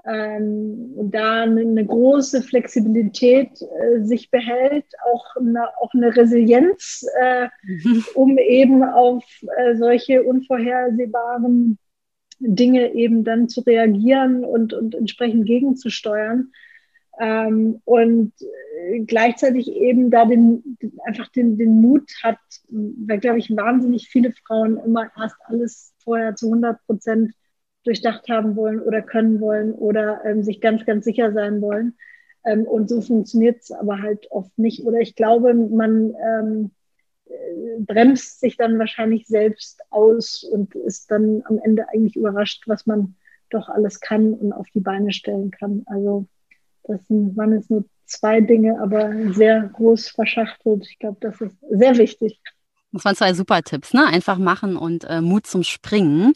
ähm, 0.04 1.10
da 1.10 1.42
eine, 1.42 1.60
eine, 1.60 1.86
große 1.86 2.42
Flexibilität 2.42 3.50
äh, 3.62 4.02
sich 4.02 4.30
behält, 4.30 4.86
auch 5.12 5.36
eine, 5.36 5.68
auch 5.78 5.92
eine 5.94 6.14
Resilienz, 6.16 7.06
äh, 7.20 7.48
mhm. 7.62 8.04
um 8.14 8.38
eben 8.38 8.82
auf 8.82 9.24
äh, 9.58 9.76
solche 9.76 10.24
unvorhersehbaren 10.24 11.78
Dinge 12.40 12.94
eben 12.94 13.22
dann 13.22 13.48
zu 13.48 13.60
reagieren 13.60 14.44
und, 14.44 14.74
und 14.74 14.96
entsprechend 14.96 15.46
gegenzusteuern. 15.46 16.50
Ähm, 17.20 17.80
und 17.84 18.32
äh, 18.40 19.00
gleichzeitig 19.00 19.70
eben 19.70 20.10
da 20.10 20.24
den, 20.24 20.76
einfach 21.04 21.28
den, 21.28 21.58
den 21.58 21.80
Mut 21.80 22.10
hat, 22.22 22.38
weil, 22.68 23.20
glaube 23.20 23.38
ich, 23.38 23.54
wahnsinnig 23.54 24.08
viele 24.08 24.32
Frauen 24.32 24.78
immer 24.78 25.10
erst 25.16 25.36
alles 25.44 25.94
vorher 26.02 26.34
zu 26.34 26.46
100 26.46 26.84
Prozent 26.86 27.34
durchdacht 27.84 28.28
haben 28.28 28.56
wollen 28.56 28.80
oder 28.80 29.02
können 29.02 29.40
wollen 29.40 29.72
oder 29.72 30.24
ähm, 30.24 30.42
sich 30.42 30.60
ganz, 30.60 30.84
ganz 30.84 31.04
sicher 31.04 31.32
sein 31.32 31.60
wollen. 31.60 31.96
Ähm, 32.44 32.64
und 32.64 32.88
so 32.88 33.00
funktioniert 33.00 33.62
es 33.62 33.72
aber 33.72 34.00
halt 34.00 34.30
oft 34.30 34.56
nicht. 34.58 34.84
Oder 34.84 35.00
ich 35.00 35.14
glaube, 35.14 35.54
man 35.54 36.14
ähm, 36.14 36.70
äh, 37.26 37.80
bremst 37.80 38.40
sich 38.40 38.56
dann 38.56 38.78
wahrscheinlich 38.78 39.26
selbst 39.26 39.80
aus 39.90 40.42
und 40.44 40.74
ist 40.74 41.10
dann 41.10 41.42
am 41.44 41.58
Ende 41.58 41.88
eigentlich 41.88 42.16
überrascht, 42.16 42.64
was 42.66 42.86
man 42.86 43.16
doch 43.50 43.68
alles 43.68 44.00
kann 44.00 44.34
und 44.34 44.52
auf 44.52 44.66
die 44.74 44.80
Beine 44.80 45.12
stellen 45.12 45.50
kann. 45.50 45.82
Also 45.86 46.26
das 46.84 47.06
sind, 47.06 47.36
waren 47.36 47.52
jetzt 47.52 47.70
nur 47.70 47.84
zwei 48.06 48.40
Dinge, 48.40 48.80
aber 48.80 49.12
sehr 49.32 49.62
groß 49.74 50.08
verschachtelt. 50.08 50.86
Ich 50.88 50.98
glaube, 50.98 51.18
das 51.20 51.40
ist 51.40 51.56
sehr 51.70 51.96
wichtig. 51.96 52.40
Das 52.92 53.04
waren 53.04 53.16
zwei 53.16 53.32
super 53.32 53.62
Tipps, 53.62 53.94
ne? 53.94 54.06
Einfach 54.06 54.36
machen 54.36 54.76
und 54.76 55.04
äh, 55.04 55.20
Mut 55.20 55.46
zum 55.46 55.62
Springen 55.62 56.34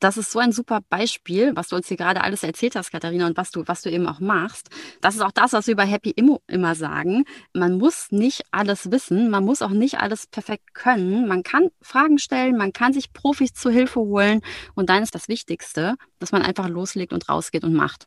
das 0.00 0.16
ist 0.16 0.30
so 0.30 0.38
ein 0.38 0.52
super 0.52 0.80
Beispiel, 0.88 1.54
was 1.54 1.68
du 1.68 1.76
uns 1.76 1.88
hier 1.88 1.96
gerade 1.96 2.22
alles 2.22 2.42
erzählt 2.42 2.76
hast, 2.76 2.90
Katharina, 2.90 3.26
und 3.26 3.36
was 3.36 3.50
du, 3.50 3.64
was 3.66 3.82
du 3.82 3.90
eben 3.90 4.06
auch 4.06 4.20
machst. 4.20 4.68
Das 5.00 5.14
ist 5.14 5.20
auch 5.20 5.32
das, 5.32 5.52
was 5.52 5.66
wir 5.66 5.76
bei 5.76 5.86
Happy 5.86 6.10
Immo 6.10 6.40
immer 6.46 6.74
sagen. 6.74 7.24
Man 7.52 7.78
muss 7.78 8.10
nicht 8.10 8.42
alles 8.50 8.90
wissen, 8.90 9.30
man 9.30 9.44
muss 9.44 9.62
auch 9.62 9.70
nicht 9.70 9.98
alles 10.00 10.26
perfekt 10.26 10.74
können. 10.74 11.26
Man 11.26 11.42
kann 11.42 11.68
Fragen 11.80 12.18
stellen, 12.18 12.56
man 12.56 12.72
kann 12.72 12.92
sich 12.92 13.12
Profis 13.12 13.54
zu 13.54 13.70
Hilfe 13.70 14.00
holen 14.00 14.40
und 14.74 14.88
dann 14.88 15.02
ist 15.02 15.14
das 15.14 15.28
Wichtigste, 15.28 15.96
dass 16.18 16.32
man 16.32 16.42
einfach 16.42 16.68
loslegt 16.68 17.12
und 17.12 17.28
rausgeht 17.28 17.64
und 17.64 17.74
macht. 17.74 18.06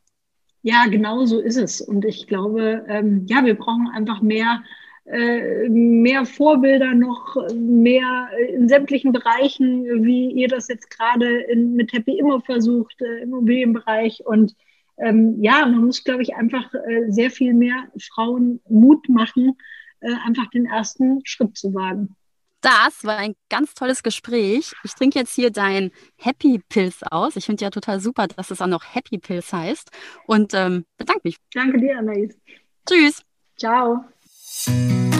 Ja, 0.62 0.86
genau 0.86 1.24
so 1.26 1.40
ist 1.40 1.56
es. 1.56 1.80
Und 1.80 2.04
ich 2.04 2.28
glaube, 2.28 2.84
ähm, 2.86 3.26
ja, 3.26 3.44
wir 3.44 3.56
brauchen 3.56 3.88
einfach 3.92 4.22
mehr 4.22 4.62
äh, 5.04 5.68
mehr 5.68 6.24
Vorbilder 6.24 6.94
noch, 6.94 7.36
mehr 7.54 8.28
in 8.48 8.68
sämtlichen 8.68 9.12
Bereichen, 9.12 10.04
wie 10.04 10.30
ihr 10.30 10.48
das 10.48 10.68
jetzt 10.68 10.90
gerade 10.90 11.44
mit 11.56 11.92
Happy 11.92 12.18
Immo 12.18 12.40
versucht, 12.40 13.00
äh, 13.02 13.22
Immobilienbereich. 13.22 14.24
Und 14.24 14.54
ähm, 14.98 15.42
ja, 15.42 15.66
man 15.66 15.86
muss, 15.86 16.04
glaube 16.04 16.22
ich, 16.22 16.34
einfach 16.34 16.72
äh, 16.74 17.10
sehr 17.10 17.30
viel 17.30 17.54
mehr 17.54 17.88
Frauen 18.12 18.60
Mut 18.68 19.08
machen, 19.08 19.56
äh, 20.00 20.14
einfach 20.24 20.48
den 20.50 20.66
ersten 20.66 21.20
Schritt 21.24 21.56
zu 21.56 21.74
wagen. 21.74 22.14
Das 22.60 23.02
war 23.02 23.16
ein 23.16 23.34
ganz 23.48 23.74
tolles 23.74 24.04
Gespräch. 24.04 24.72
Ich 24.84 24.94
trinke 24.94 25.18
jetzt 25.18 25.34
hier 25.34 25.50
dein 25.50 25.90
Happy 26.16 26.60
Pills 26.68 27.02
aus. 27.02 27.34
Ich 27.34 27.46
finde 27.46 27.64
ja 27.64 27.70
total 27.70 27.98
super, 27.98 28.28
dass 28.28 28.52
es 28.52 28.62
auch 28.62 28.68
noch 28.68 28.94
Happy 28.94 29.18
Pills 29.18 29.52
heißt. 29.52 29.90
Und 30.26 30.54
ähm, 30.54 30.84
bedanke 30.96 31.22
mich. 31.24 31.38
Danke 31.52 31.78
dir, 31.78 31.98
Anais. 31.98 32.38
Tschüss. 32.86 33.24
Ciao. 33.58 34.04
Thank 34.54 35.06
you. 35.06 35.11